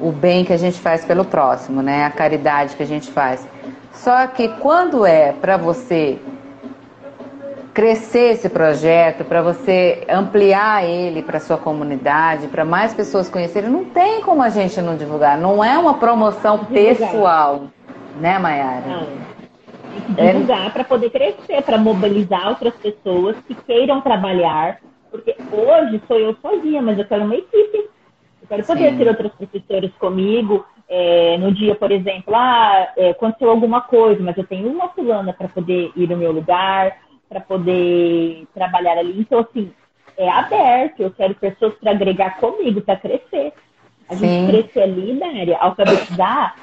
o 0.00 0.12
bem 0.12 0.44
que 0.44 0.52
a 0.52 0.56
gente 0.56 0.78
faz 0.78 1.04
pelo 1.04 1.24
próximo, 1.24 1.82
né? 1.82 2.04
A 2.04 2.10
caridade 2.10 2.76
que 2.76 2.82
a 2.82 2.86
gente 2.86 3.10
faz. 3.10 3.46
Só 3.92 4.26
que 4.28 4.48
quando 4.60 5.04
é 5.04 5.32
para 5.32 5.56
você 5.56 6.18
crescer 7.78 8.32
esse 8.32 8.48
projeto, 8.48 9.24
para 9.24 9.40
você 9.40 10.04
ampliar 10.10 10.84
ele 10.84 11.22
para 11.22 11.38
sua 11.38 11.56
comunidade, 11.56 12.48
para 12.48 12.64
mais 12.64 12.92
pessoas 12.92 13.30
conhecerem, 13.30 13.70
não 13.70 13.84
tem 13.84 14.20
como 14.20 14.42
a 14.42 14.48
gente 14.48 14.82
não 14.82 14.96
divulgar. 14.96 15.38
Não 15.38 15.62
é 15.62 15.78
uma 15.78 15.94
promoção 15.94 16.64
pessoal, 16.64 17.68
né, 18.20 18.36
Mayara? 18.36 18.84
Não. 18.84 19.06
Tem 19.92 20.00
que 20.00 20.12
divulgar 20.12 20.66
é... 20.66 20.70
para 20.70 20.82
poder 20.82 21.10
crescer, 21.10 21.62
para 21.62 21.78
mobilizar 21.78 22.48
outras 22.48 22.74
pessoas 22.74 23.36
que 23.46 23.54
queiram 23.54 24.00
trabalhar. 24.00 24.80
Porque 25.08 25.36
hoje 25.52 26.02
sou 26.08 26.18
eu 26.18 26.36
sozinha, 26.42 26.82
mas 26.82 26.98
eu 26.98 27.04
quero 27.04 27.22
uma 27.22 27.36
equipe. 27.36 27.78
Eu 28.42 28.48
quero 28.48 28.64
poder 28.64 28.90
Sim. 28.90 28.98
ter 28.98 29.06
outros 29.06 29.32
professores 29.34 29.92
comigo, 30.00 30.66
é, 30.88 31.38
no 31.38 31.52
dia, 31.52 31.76
por 31.76 31.92
exemplo, 31.92 32.34
ah, 32.34 32.88
é, 32.96 33.10
aconteceu 33.10 33.48
alguma 33.48 33.82
coisa, 33.82 34.20
mas 34.20 34.36
eu 34.36 34.44
tenho 34.44 34.68
uma 34.68 34.88
fulana 34.88 35.32
para 35.32 35.46
poder 35.46 35.92
ir 35.94 36.08
no 36.08 36.16
meu 36.16 36.32
lugar, 36.32 37.06
para 37.28 37.40
poder 37.40 38.46
trabalhar 38.54 38.98
ali. 38.98 39.20
Então, 39.20 39.40
assim, 39.40 39.72
é 40.16 40.28
aberto. 40.28 41.00
Eu 41.00 41.10
quero 41.10 41.34
pessoas 41.34 41.74
para 41.74 41.92
agregar 41.92 42.38
comigo, 42.38 42.80
para 42.80 42.96
crescer. 42.96 43.52
A 44.08 44.16
Sim. 44.16 44.20
gente 44.20 44.50
crescer 44.50 44.82
ali 44.82 45.22
área, 45.22 45.58
alfabetizar. 45.58 46.56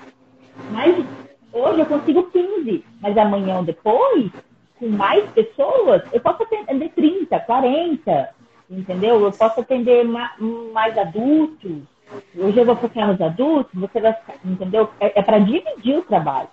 Mas 0.72 1.06
hoje 1.54 1.80
eu 1.80 1.86
consigo 1.86 2.24
15, 2.32 2.84
mas 3.02 3.18
amanhã 3.18 3.58
ou 3.58 3.64
depois, 3.64 4.32
com 4.80 4.90
mais 4.90 5.30
pessoas, 5.32 6.02
eu 6.12 6.20
posso 6.20 6.44
atender 6.44 6.90
30, 6.90 7.40
40, 7.40 8.30
entendeu? 8.70 9.24
Eu 9.24 9.32
posso 9.32 9.62
atender 9.62 10.04
mais 10.06 10.98
adultos. 10.98 11.84
Hoje 12.36 12.58
eu 12.58 12.66
vou 12.66 12.76
focar 12.76 13.08
nos 13.08 13.22
adultos, 13.22 13.80
você 13.80 14.00
vai, 14.00 14.16
entendeu? 14.44 14.90
É, 15.00 15.20
é 15.20 15.22
para 15.22 15.40
dividir 15.40 15.98
o 15.98 16.04
trabalho. 16.04 16.50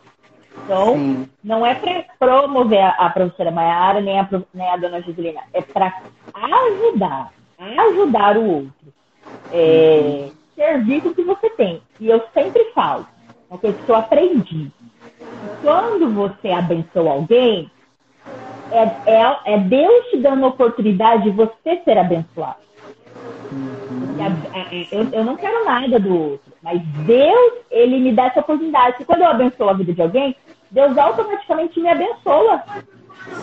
Então, 0.65 0.95
Sim. 0.95 1.29
não 1.43 1.67
é 1.67 1.75
promover 2.19 2.83
a, 2.83 2.91
a 2.91 3.11
professora 3.11 3.51
Maiara, 3.51 4.01
nem 4.01 4.19
a, 4.19 4.29
nem 4.55 4.69
a 4.69 4.77
dona 4.77 5.03
Giselina. 5.03 5.41
É 5.53 5.61
para 5.61 5.93
ajudar, 6.35 7.33
ajudar 7.59 8.37
o 8.37 8.49
outro. 8.49 8.93
É, 9.53 10.31
servir 10.55 11.03
com 11.03 11.09
o 11.09 11.15
que 11.15 11.23
você 11.23 11.51
tem. 11.51 11.83
E 11.99 12.09
eu 12.09 12.23
sempre 12.33 12.65
falo, 12.75 13.07
uma 13.51 13.59
coisa 13.59 13.77
que 13.77 13.91
eu 13.91 13.97
aprendi. 13.97 14.71
Quando 15.63 16.13
você 16.13 16.51
abençoa 16.51 17.13
alguém, 17.13 17.71
é, 18.71 19.13
é, 19.13 19.55
é 19.55 19.59
Deus 19.59 20.07
te 20.07 20.19
dando 20.19 20.45
a 20.45 20.49
oportunidade 20.49 21.25
de 21.25 21.31
você 21.31 21.83
ser 21.85 21.99
abençoado. 21.99 22.63
Eu, 24.91 25.09
eu 25.13 25.25
não 25.25 25.37
quero 25.37 25.65
nada 25.65 25.99
do 25.99 26.17
outro, 26.17 26.52
mas 26.63 26.81
Deus, 27.07 27.53
ele 27.71 27.99
me 27.99 28.13
dá 28.13 28.27
essa 28.27 28.41
oportunidade. 28.41 28.97
E 29.01 29.05
quando 29.05 29.23
eu 29.23 29.29
abençoo 29.29 29.69
a 29.69 29.73
vida 29.73 29.93
de 29.93 30.03
alguém, 30.03 30.37
Deus 30.71 30.97
automaticamente 30.97 31.81
me 31.81 31.89
abençoa. 31.89 32.63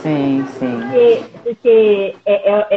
Sim, 0.01 0.45
sim. 0.57 0.79
Porque, 0.81 1.23
porque 1.43 2.15
é, 2.25 2.33
é, 2.33 2.67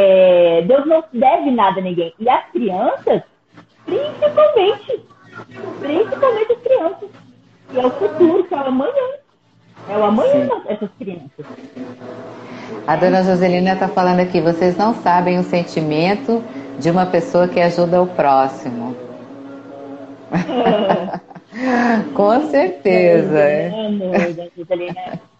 é, 0.59 0.63
Deus 0.63 0.87
não 0.87 1.05
deve 1.13 1.51
nada 1.51 1.81
a 1.81 1.83
ninguém. 1.83 2.13
E 2.19 2.29
as 2.29 2.45
crianças, 2.51 3.23
principalmente, 3.85 5.05
principalmente 5.81 6.53
as 6.53 6.63
crianças. 6.63 7.09
E 7.73 7.79
é 7.79 7.87
o 7.87 7.91
futuro, 7.91 8.45
que 8.45 8.55
é 8.55 8.59
o 8.59 8.67
amanhã. 8.67 9.09
É 9.89 9.97
o 9.97 10.05
amanhã 10.05 10.49
dessas 10.67 10.91
crianças. 10.99 11.47
A 12.87 12.97
dona 12.97 13.23
Joselina 13.23 13.75
está 13.75 13.89
falando 13.89 14.21
aqui, 14.21 14.41
vocês 14.41 14.77
não 14.77 14.95
sabem 14.95 15.39
o 15.39 15.43
sentimento 15.45 16.43
de 16.79 16.91
uma 16.91 17.07
pessoa 17.07 17.47
que 17.49 17.61
ajuda 17.61 18.03
o 18.03 18.07
próximo. 18.09 18.97
Com 22.15 22.41
certeza. 22.49 23.39
É. 23.39 23.71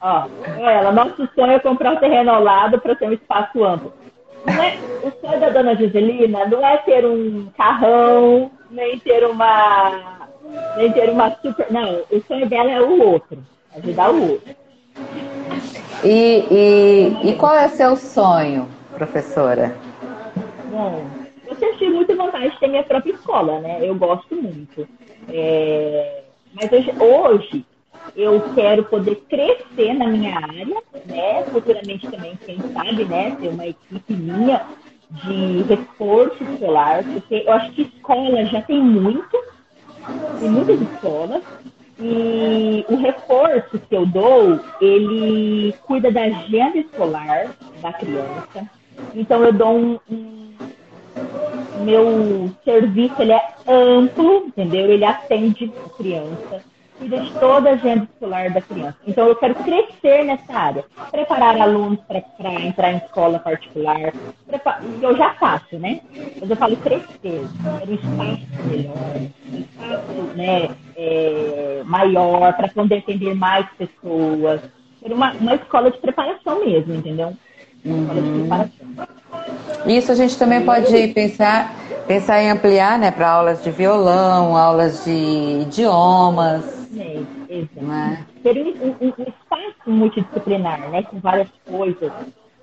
Ó, 0.01 0.27
ela, 0.59 0.93
nosso 0.93 1.29
sonho 1.35 1.53
é 1.53 1.59
comprar 1.59 1.93
um 1.93 1.97
terreno 1.97 2.31
ao 2.31 2.43
lado 2.43 2.79
para 2.81 2.95
ter 2.95 3.09
um 3.09 3.13
espaço 3.13 3.65
amplo. 3.65 3.93
É, 4.47 5.07
o 5.07 5.13
sonho 5.21 5.41
da 5.41 5.51
dona 5.51 5.75
Giselina 5.77 6.47
não 6.47 6.67
é 6.67 6.77
ter 6.79 7.07
um 7.07 7.49
carrão, 7.57 8.51
nem 8.71 8.99
ter 8.99 9.25
uma. 9.25 10.21
Nem 10.77 10.93
ter 10.93 11.09
uma 11.09 11.31
super. 11.43 11.67
Não, 11.71 12.03
o 12.11 12.21
sonho 12.27 12.49
dela 12.49 12.71
é 12.71 12.81
o 12.81 13.09
outro. 13.09 13.39
Ajudar 13.77 14.11
o 14.11 14.33
outro. 14.33 14.55
E, 16.05 16.45
e, 16.51 17.31
e 17.31 17.37
qual 17.37 17.55
é 17.55 17.67
o 17.67 17.71
seu 17.71 17.97
sonho, 17.97 18.69
professora? 18.95 19.75
Bom, 20.71 21.05
tive 21.79 21.91
muita 21.91 22.15
vontade 22.15 22.51
de 22.51 22.59
ter 22.59 22.69
minha 22.69 22.83
própria 22.83 23.13
escola, 23.13 23.61
né? 23.61 23.79
Eu 23.83 23.95
gosto 23.95 24.35
muito. 24.35 24.89
É... 25.29 26.23
Mas 26.55 26.71
hoje, 26.73 26.93
hoje 26.99 27.67
eu 28.17 28.41
quero 28.55 28.85
poder 28.85 29.17
crescer 29.29 29.95
na 29.95 30.07
minha 30.07 30.37
área, 30.37 30.67
né? 31.07 31.45
Futuramente 31.51 32.11
também, 32.11 32.37
quem 32.45 32.59
sabe, 32.73 33.05
né? 33.05 33.37
Ter 33.41 33.49
uma 33.49 33.67
equipe 33.67 34.13
minha 34.13 34.67
de 35.11 35.63
reforço 35.63 36.43
escolar, 36.43 37.05
porque 37.05 37.45
eu 37.47 37.53
acho 37.53 37.73
que 37.73 37.83
escola 37.83 38.45
já 38.47 38.63
tem 38.63 38.81
muito, 38.81 39.37
tem 40.41 40.51
muitas 40.51 40.81
escolas, 40.81 41.43
e 41.99 42.85
o 42.89 42.97
reforço 42.97 43.79
que 43.79 43.95
eu 43.95 44.07
dou, 44.07 44.59
ele 44.81 45.75
cuida 45.83 46.11
da 46.11 46.23
agenda 46.23 46.79
escolar 46.79 47.55
da 47.81 47.93
criança. 47.93 48.71
Então 49.15 49.45
eu 49.45 49.53
dou 49.53 49.77
um, 49.77 50.01
um 50.11 50.53
meu 51.81 52.51
serviço 52.65 53.15
ele 53.21 53.33
é 53.33 53.55
amplo, 53.67 54.47
entendeu? 54.47 54.91
Ele 54.91 55.05
atende 55.05 55.73
criança, 55.97 56.63
cuida 56.99 57.21
de 57.21 57.33
toda 57.33 57.71
a 57.71 57.73
agenda 57.73 58.05
escolar 58.05 58.51
da 58.51 58.61
criança. 58.61 58.97
Então 59.07 59.27
eu 59.27 59.37
quero 59.37 59.55
crescer 59.57 60.25
nessa 60.25 60.53
área, 60.53 60.85
preparar 61.11 61.61
alunos 61.61 61.99
para 62.01 62.53
entrar 62.63 62.93
em 62.93 62.99
escola 62.99 63.39
particular. 63.39 64.13
Eu 65.01 65.17
já 65.17 65.35
faço, 65.35 65.79
né? 65.79 66.01
Mas 66.41 66.51
eu 66.51 66.57
falo 66.57 66.77
crescer, 66.77 67.11
quero 67.23 67.91
um 67.91 67.95
espaço 67.95 68.69
melhor, 68.69 69.17
um 69.53 69.59
espaço 69.59 70.37
né, 70.37 70.69
é, 70.97 71.83
maior 71.85 72.53
para 72.55 72.69
poder 72.69 72.99
atender 72.99 73.35
mais 73.35 73.67
pessoas. 73.77 74.61
Quero 75.01 75.15
uma, 75.15 75.33
uma 75.33 75.55
escola 75.55 75.91
de 75.91 75.99
preparação 75.99 76.65
mesmo, 76.65 76.95
entendeu? 76.95 77.37
Uhum. 77.85 78.49
Isso 79.87 80.13
a 80.13 80.15
gente 80.15 80.39
também 80.39 80.65
pode 80.65 81.09
pensar, 81.09 81.75
pensar 82.07 82.43
em 82.43 82.51
ampliar 82.51 82.99
né, 82.99 83.11
para 83.11 83.29
aulas 83.29 83.63
de 83.63 83.71
violão, 83.71 84.57
aulas 84.57 85.05
de 85.05 85.63
idiomas. 85.63 86.83
É, 86.97 87.21
né? 87.81 88.25
Ter 88.43 88.57
um, 88.59 88.87
um, 88.87 89.07
um, 89.07 89.23
espaço 89.23 89.91
multidisciplinar, 89.91 90.91
né, 90.91 91.03
com 91.03 91.19
várias 91.19 91.49
coisas, 91.67 92.13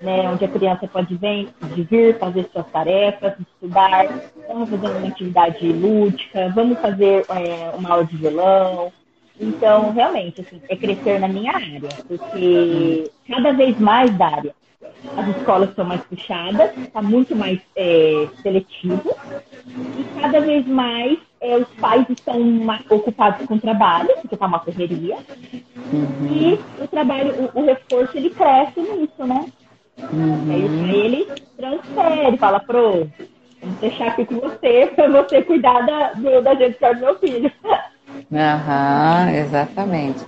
né, 0.00 0.30
onde 0.30 0.44
a 0.44 0.48
criança 0.48 0.86
pode 0.88 1.14
vir, 1.16 1.48
vir 1.88 2.18
fazer 2.18 2.48
suas 2.52 2.66
tarefas, 2.68 3.34
estudar, 3.38 4.06
vamos 4.48 4.70
fazer 4.70 4.86
uma 4.88 5.08
atividade 5.08 5.72
lúdica, 5.72 6.48
vamos 6.54 6.78
fazer 6.78 7.24
é, 7.28 7.76
uma 7.76 7.90
aula 7.90 8.04
de 8.04 8.16
violão. 8.16 8.92
Então, 9.38 9.92
realmente, 9.92 10.40
assim, 10.40 10.60
é 10.68 10.76
crescer 10.76 11.18
na 11.18 11.28
minha 11.28 11.52
área, 11.52 11.88
porque 12.06 13.10
cada 13.26 13.52
vez 13.52 13.78
mais, 13.78 14.10
Dária, 14.16 14.54
as 15.16 15.36
escolas 15.36 15.74
são 15.74 15.84
mais 15.84 16.00
puxadas, 16.02 16.76
está 16.78 17.02
muito 17.02 17.36
mais 17.36 17.60
é, 17.76 18.28
seletivo 18.42 19.14
e 19.98 20.20
cada 20.20 20.40
vez 20.40 20.66
mais 20.66 21.18
é, 21.40 21.56
os 21.56 21.68
pais 21.80 22.06
estão 22.08 22.40
ocupados 22.88 23.46
com 23.46 23.54
o 23.54 23.60
trabalho, 23.60 24.10
porque 24.20 24.34
está 24.34 24.46
uma 24.46 24.60
correria, 24.60 25.16
uhum. 25.92 26.26
e 26.30 26.60
o 26.82 26.88
trabalho, 26.88 27.50
o, 27.54 27.60
o, 27.60 27.64
reforço 27.64 28.16
ele 28.16 28.30
cresce 28.30 28.80
nisso, 28.80 29.26
né? 29.26 29.46
Uhum. 30.12 30.50
Aí 30.50 31.04
ele 31.04 31.28
transfere, 31.56 32.36
fala, 32.38 32.60
pro, 32.60 33.10
vamos 33.60 33.78
deixar 33.80 34.08
aqui 34.08 34.24
com 34.24 34.36
você 34.40 34.90
para 34.94 35.08
você 35.08 35.42
cuidar 35.42 35.80
da, 35.82 36.12
do, 36.12 36.42
da 36.42 36.54
gente 36.54 36.78
do 36.78 37.00
meu 37.00 37.18
filho. 37.18 37.52
Aham, 38.32 39.30
exatamente. 39.30 40.24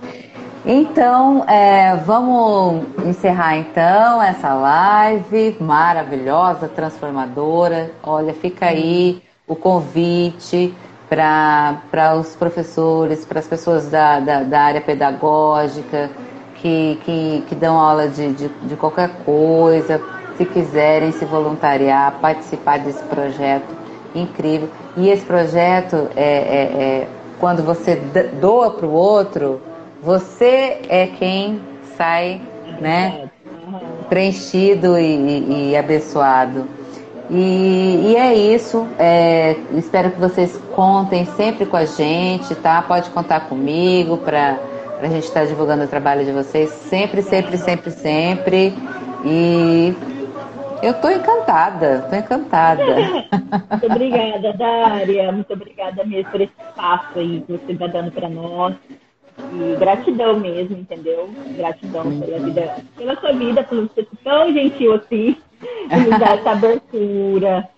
Então, 0.65 1.43
é, 1.49 1.93
vamos 2.05 2.85
encerrar 3.05 3.57
então 3.57 4.23
essa 4.23 4.53
live 4.53 5.57
maravilhosa, 5.59 6.69
transformadora. 6.69 7.91
Olha, 8.01 8.33
fica 8.33 8.67
aí 8.67 9.21
o 9.45 9.57
convite 9.57 10.73
para 11.09 12.15
os 12.17 12.33
professores, 12.37 13.25
para 13.25 13.39
as 13.39 13.47
pessoas 13.47 13.89
da, 13.89 14.21
da, 14.21 14.43
da, 14.43 14.61
área 14.61 14.79
pedagógica 14.79 16.09
que, 16.55 16.97
que, 17.03 17.43
que 17.49 17.55
dão 17.55 17.77
aula 17.77 18.07
de, 18.07 18.31
de, 18.31 18.47
de 18.47 18.75
qualquer 18.77 19.09
coisa, 19.25 20.01
se 20.37 20.45
quiserem 20.45 21.11
se 21.11 21.25
voluntariar, 21.25 22.19
participar 22.21 22.79
desse 22.79 23.03
projeto 23.03 23.75
incrível. 24.15 24.69
E 24.95 25.09
esse 25.09 25.25
projeto, 25.25 26.07
é, 26.15 26.23
é, 26.23 26.83
é 26.83 27.07
quando 27.37 27.61
você 27.63 27.95
doa 28.39 28.71
para 28.71 28.87
o 28.87 28.93
outro, 28.93 29.59
você 30.03 30.81
é 30.89 31.07
quem 31.07 31.61
sai, 31.97 32.41
né, 32.81 33.29
preenchido 34.09 34.99
e, 34.99 35.71
e 35.71 35.77
abençoado. 35.77 36.67
E, 37.29 38.11
e, 38.11 38.15
é 38.17 38.33
isso. 38.33 38.85
É, 38.99 39.55
espero 39.71 40.11
que 40.11 40.19
vocês 40.19 40.57
contem 40.75 41.25
sempre 41.25 41.65
com 41.65 41.77
a 41.77 41.85
gente, 41.85 42.53
tá? 42.55 42.81
Pode 42.81 43.09
contar 43.11 43.47
comigo 43.47 44.17
para 44.17 44.59
a 45.01 45.07
gente 45.07 45.23
estar 45.23 45.41
tá 45.41 45.45
divulgando 45.45 45.85
o 45.85 45.87
trabalho 45.87 46.25
de 46.25 46.31
vocês 46.31 46.69
sempre, 46.69 47.21
sempre, 47.21 47.57
sempre, 47.57 47.91
sempre. 47.91 48.73
E 49.23 49.95
eu 50.83 50.91
estou 50.91 51.09
encantada, 51.09 52.03
estou 52.03 52.19
encantada. 52.19 52.83
Muito 53.71 53.85
obrigada, 53.85 54.53
Dária. 54.53 55.31
Muito 55.31 55.53
obrigada 55.53 56.03
mesmo 56.03 56.29
por 56.29 56.41
esse 56.41 56.53
espaço 56.67 57.19
aí 57.19 57.41
que 57.47 57.53
você 57.53 57.71
está 57.71 57.87
dando 57.87 58.11
para 58.11 58.27
nós. 58.27 58.75
E 59.37 59.75
gratidão 59.77 60.39
mesmo, 60.39 60.77
entendeu? 60.77 61.29
Gratidão 61.57 62.03
pela 62.19 62.39
vida, 62.39 62.75
pela 62.97 63.15
sua 63.15 63.33
vida, 63.33 63.63
por 63.63 63.89
ser 63.95 64.07
tão 64.23 64.53
gentil 64.53 64.93
assim, 64.93 65.35
nos 65.91 66.19
dar 66.19 66.37
essa 66.37 66.51
abertura. 66.51 67.69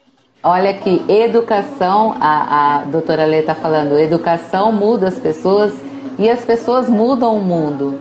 Olha 0.44 0.70
aqui, 0.70 1.04
educação, 1.10 2.16
a, 2.20 2.78
a 2.78 2.84
doutora 2.84 3.26
Lê 3.26 3.40
está 3.40 3.56
falando, 3.56 3.98
educação 3.98 4.72
muda 4.72 5.08
as 5.08 5.20
pessoas 5.20 5.74
e 6.20 6.30
as 6.30 6.46
pessoas 6.46 6.90
mudam 6.90 7.38
o 7.38 7.42
mundo. 7.42 8.00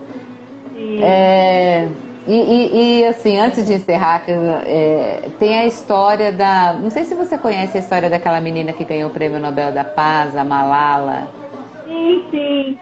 É, 1.01 1.89
e, 2.27 2.35
e, 2.35 3.01
e, 3.01 3.07
assim, 3.07 3.39
antes 3.39 3.67
de 3.67 3.75
encerrar, 3.75 4.25
é, 4.29 5.31
tem 5.39 5.59
a 5.59 5.67
história 5.67 6.31
da. 6.33 6.75
Não 6.75 6.91
sei 6.91 7.05
se 7.05 7.15
você 7.15 7.39
conhece 7.39 7.79
a 7.79 7.81
história 7.81 8.11
daquela 8.11 8.41
menina 8.41 8.73
que 8.73 8.85
ganhou 8.85 9.09
o 9.11 9.13
Prêmio 9.13 9.39
Nobel 9.39 9.73
da 9.73 9.85
Paz, 9.85 10.37
a 10.37 10.45
Malala. 10.45 11.29
Sim, 11.87 12.25
sim 12.31 12.79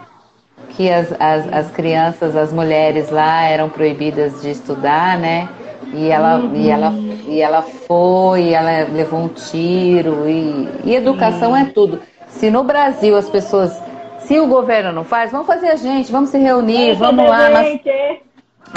que 0.77 0.91
as, 0.91 1.13
as, 1.19 1.53
as 1.53 1.71
crianças, 1.71 2.37
as 2.37 2.53
mulheres 2.53 3.11
lá 3.11 3.45
eram 3.45 3.69
proibidas 3.69 4.41
de 4.43 4.51
estudar, 4.51 5.19
né? 5.19 5.49
E 5.93 6.09
ela, 6.09 6.37
uhum. 6.37 6.55
e 6.55 6.71
ela, 6.71 6.93
e 7.27 7.41
ela 7.41 7.63
foi, 7.63 8.45
e 8.45 8.55
ela 8.55 8.89
levou 8.91 9.21
um 9.21 9.29
tiro, 9.29 10.29
e, 10.29 10.69
e 10.85 10.95
educação 10.95 11.51
uhum. 11.51 11.57
é 11.57 11.65
tudo. 11.67 12.01
Se 12.29 12.51
no 12.51 12.65
Brasil 12.65 13.17
as 13.17 13.29
pessoas, 13.29 13.79
se 14.21 14.39
o 14.39 14.47
governo 14.47 14.93
não 14.93 15.05
faz, 15.05 15.31
vamos 15.31 15.47
fazer 15.47 15.69
a 15.69 15.77
gente, 15.77 16.11
vamos 16.11 16.31
se 16.31 16.39
reunir, 16.39 16.95
vamos 16.95 17.29
lá. 17.29 17.51
Mas, 17.51 17.81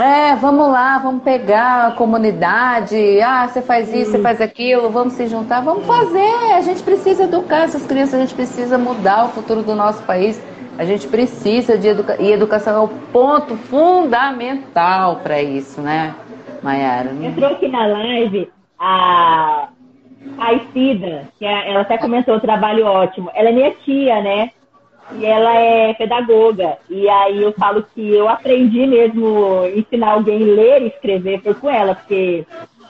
É, 0.02 0.36
vamos 0.36 0.68
lá, 0.68 0.98
vamos 0.98 1.24
pegar 1.24 1.88
a 1.88 1.92
comunidade. 1.92 3.22
Ah, 3.22 3.48
você 3.48 3.62
faz 3.62 3.94
isso, 3.94 4.12
você 4.12 4.20
faz 4.20 4.42
aquilo, 4.42 4.90
vamos 4.90 5.14
se 5.14 5.26
juntar, 5.28 5.62
vamos 5.62 5.86
fazer. 5.86 6.54
A 6.54 6.60
gente 6.60 6.84
precisa 6.84 7.24
educar 7.24 7.64
essas 7.64 7.86
crianças, 7.86 8.16
a 8.16 8.20
gente 8.20 8.36
precisa 8.36 8.78
mudar 8.78 9.28
o 9.28 9.30
futuro 9.30 9.64
do 9.64 9.74
nosso 9.74 10.04
país. 10.04 10.42
A 10.78 10.86
gente 10.86 11.08
precisa 11.08 11.78
de 11.78 11.88
educação. 11.88 12.26
E 12.26 12.32
educação 12.32 12.76
é 12.76 12.86
o 12.86 12.88
ponto 13.12 13.56
fundamental 13.56 15.18
para 15.18 15.42
isso, 15.42 15.82
né, 15.82 16.14
Mayara? 16.62 17.12
Entrou 17.12 17.52
aqui 17.52 17.68
na 17.68 17.88
live 17.88 18.50
a 18.78 19.70
Cida, 20.74 21.30
que 21.40 21.46
é, 21.46 21.72
ela 21.72 21.82
até 21.82 21.98
comentou 21.98 22.36
o 22.36 22.42
trabalho 22.42 22.86
ótimo. 22.86 23.32
Ela 23.34 23.50
é 23.50 23.52
minha 23.52 23.72
tia, 23.72 24.22
né? 24.22 24.52
e 25.14 25.26
ela 25.26 25.56
é 25.56 25.94
pedagoga. 25.94 26.78
E 26.90 27.08
aí 27.08 27.42
eu 27.42 27.52
falo 27.54 27.86
que 27.94 28.14
eu 28.14 28.28
aprendi 28.28 28.86
mesmo 28.88 29.66
ensinar 29.76 30.14
alguém 30.14 30.42
a 30.42 30.46
ler 30.46 30.82
e 30.82 30.88
escrever 30.88 31.42
foi 31.42 31.54
com 31.54 31.70
ela, 31.70 31.96
porque 31.96 32.46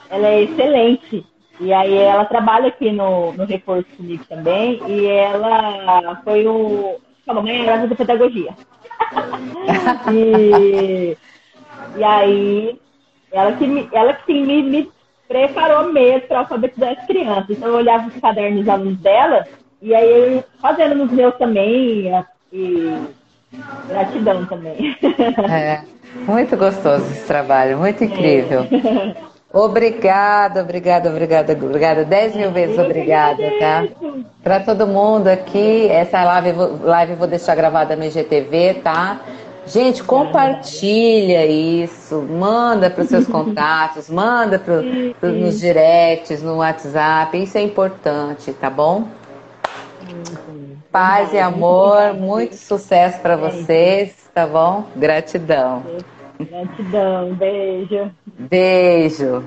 ela 0.08 0.28
é 0.28 0.42
excelente. 0.42 1.24
E 1.60 1.72
aí 1.72 1.94
ela 1.94 2.24
trabalha 2.24 2.68
aqui 2.68 2.90
no, 2.90 3.32
no 3.32 3.44
Reforço 3.44 3.88
comigo 3.96 4.24
também, 4.28 4.80
e 4.86 5.06
ela 5.06 6.20
foi 6.22 6.46
o. 6.46 7.00
Calma, 7.26 7.42
mãe, 7.42 7.66
ela 7.66 7.80
fazer 7.80 7.94
pedagogia. 7.96 8.54
e, 10.14 11.16
e 11.98 12.04
aí 12.04 12.80
ela 13.32 13.52
que, 13.52 13.66
me, 13.66 13.88
ela 13.92 14.14
que 14.14 14.32
me, 14.32 14.62
me 14.62 14.90
preparou 15.28 15.92
mesmo 15.92 16.28
para 16.28 16.38
alfabetizar 16.40 16.96
as 16.96 17.06
crianças. 17.06 17.50
Então 17.50 17.68
eu 17.68 17.74
olhava 17.74 18.06
os 18.08 18.20
cadernos 18.20 18.60
dos 18.60 18.68
alunos 18.68 18.98
dela 18.98 19.44
e 19.82 19.94
aí 19.94 20.08
eu 20.08 20.44
fazendo 20.60 20.94
nos 20.94 21.10
meus 21.10 21.34
também, 21.36 22.10
e 22.52 22.98
gratidão 23.88 24.46
também. 24.46 24.96
É, 25.50 25.82
muito 26.26 26.56
gostoso 26.56 27.04
esse 27.10 27.26
trabalho, 27.26 27.78
muito 27.78 28.02
incrível. 28.04 28.62
É. 28.62 29.26
Obrigada, 29.56 30.60
obrigada, 30.60 31.08
obrigada, 31.08 31.54
obrigada. 31.54 32.04
Dez 32.04 32.36
mil 32.36 32.50
vezes 32.50 32.78
obrigada, 32.78 33.42
tá? 33.58 33.88
Para 34.42 34.60
todo 34.60 34.86
mundo 34.86 35.28
aqui, 35.28 35.88
essa 35.88 36.22
live, 36.24 36.52
live 36.82 37.12
eu 37.12 37.16
vou 37.16 37.26
deixar 37.26 37.54
gravada 37.54 37.96
no 37.96 38.04
IGTV, 38.04 38.82
tá? 38.84 39.18
Gente, 39.66 40.04
compartilha 40.04 41.46
isso, 41.46 42.20
manda 42.20 42.90
para 42.90 43.02
os 43.02 43.08
seus 43.08 43.24
contatos, 43.26 44.10
manda 44.10 44.58
pro, 44.58 44.82
pro, 45.18 45.32
nos 45.32 45.58
directs, 45.58 46.42
no 46.42 46.56
WhatsApp, 46.56 47.42
isso 47.42 47.56
é 47.56 47.62
importante, 47.62 48.52
tá 48.52 48.68
bom? 48.68 49.08
Paz 50.92 51.32
e 51.32 51.38
amor, 51.38 52.12
muito 52.12 52.56
sucesso 52.56 53.20
para 53.20 53.36
vocês, 53.36 54.14
tá 54.34 54.46
bom? 54.46 54.84
Gratidão. 54.94 55.82
Gratidão, 56.40 57.34
beijo. 57.34 58.12
Beijo. 58.38 59.42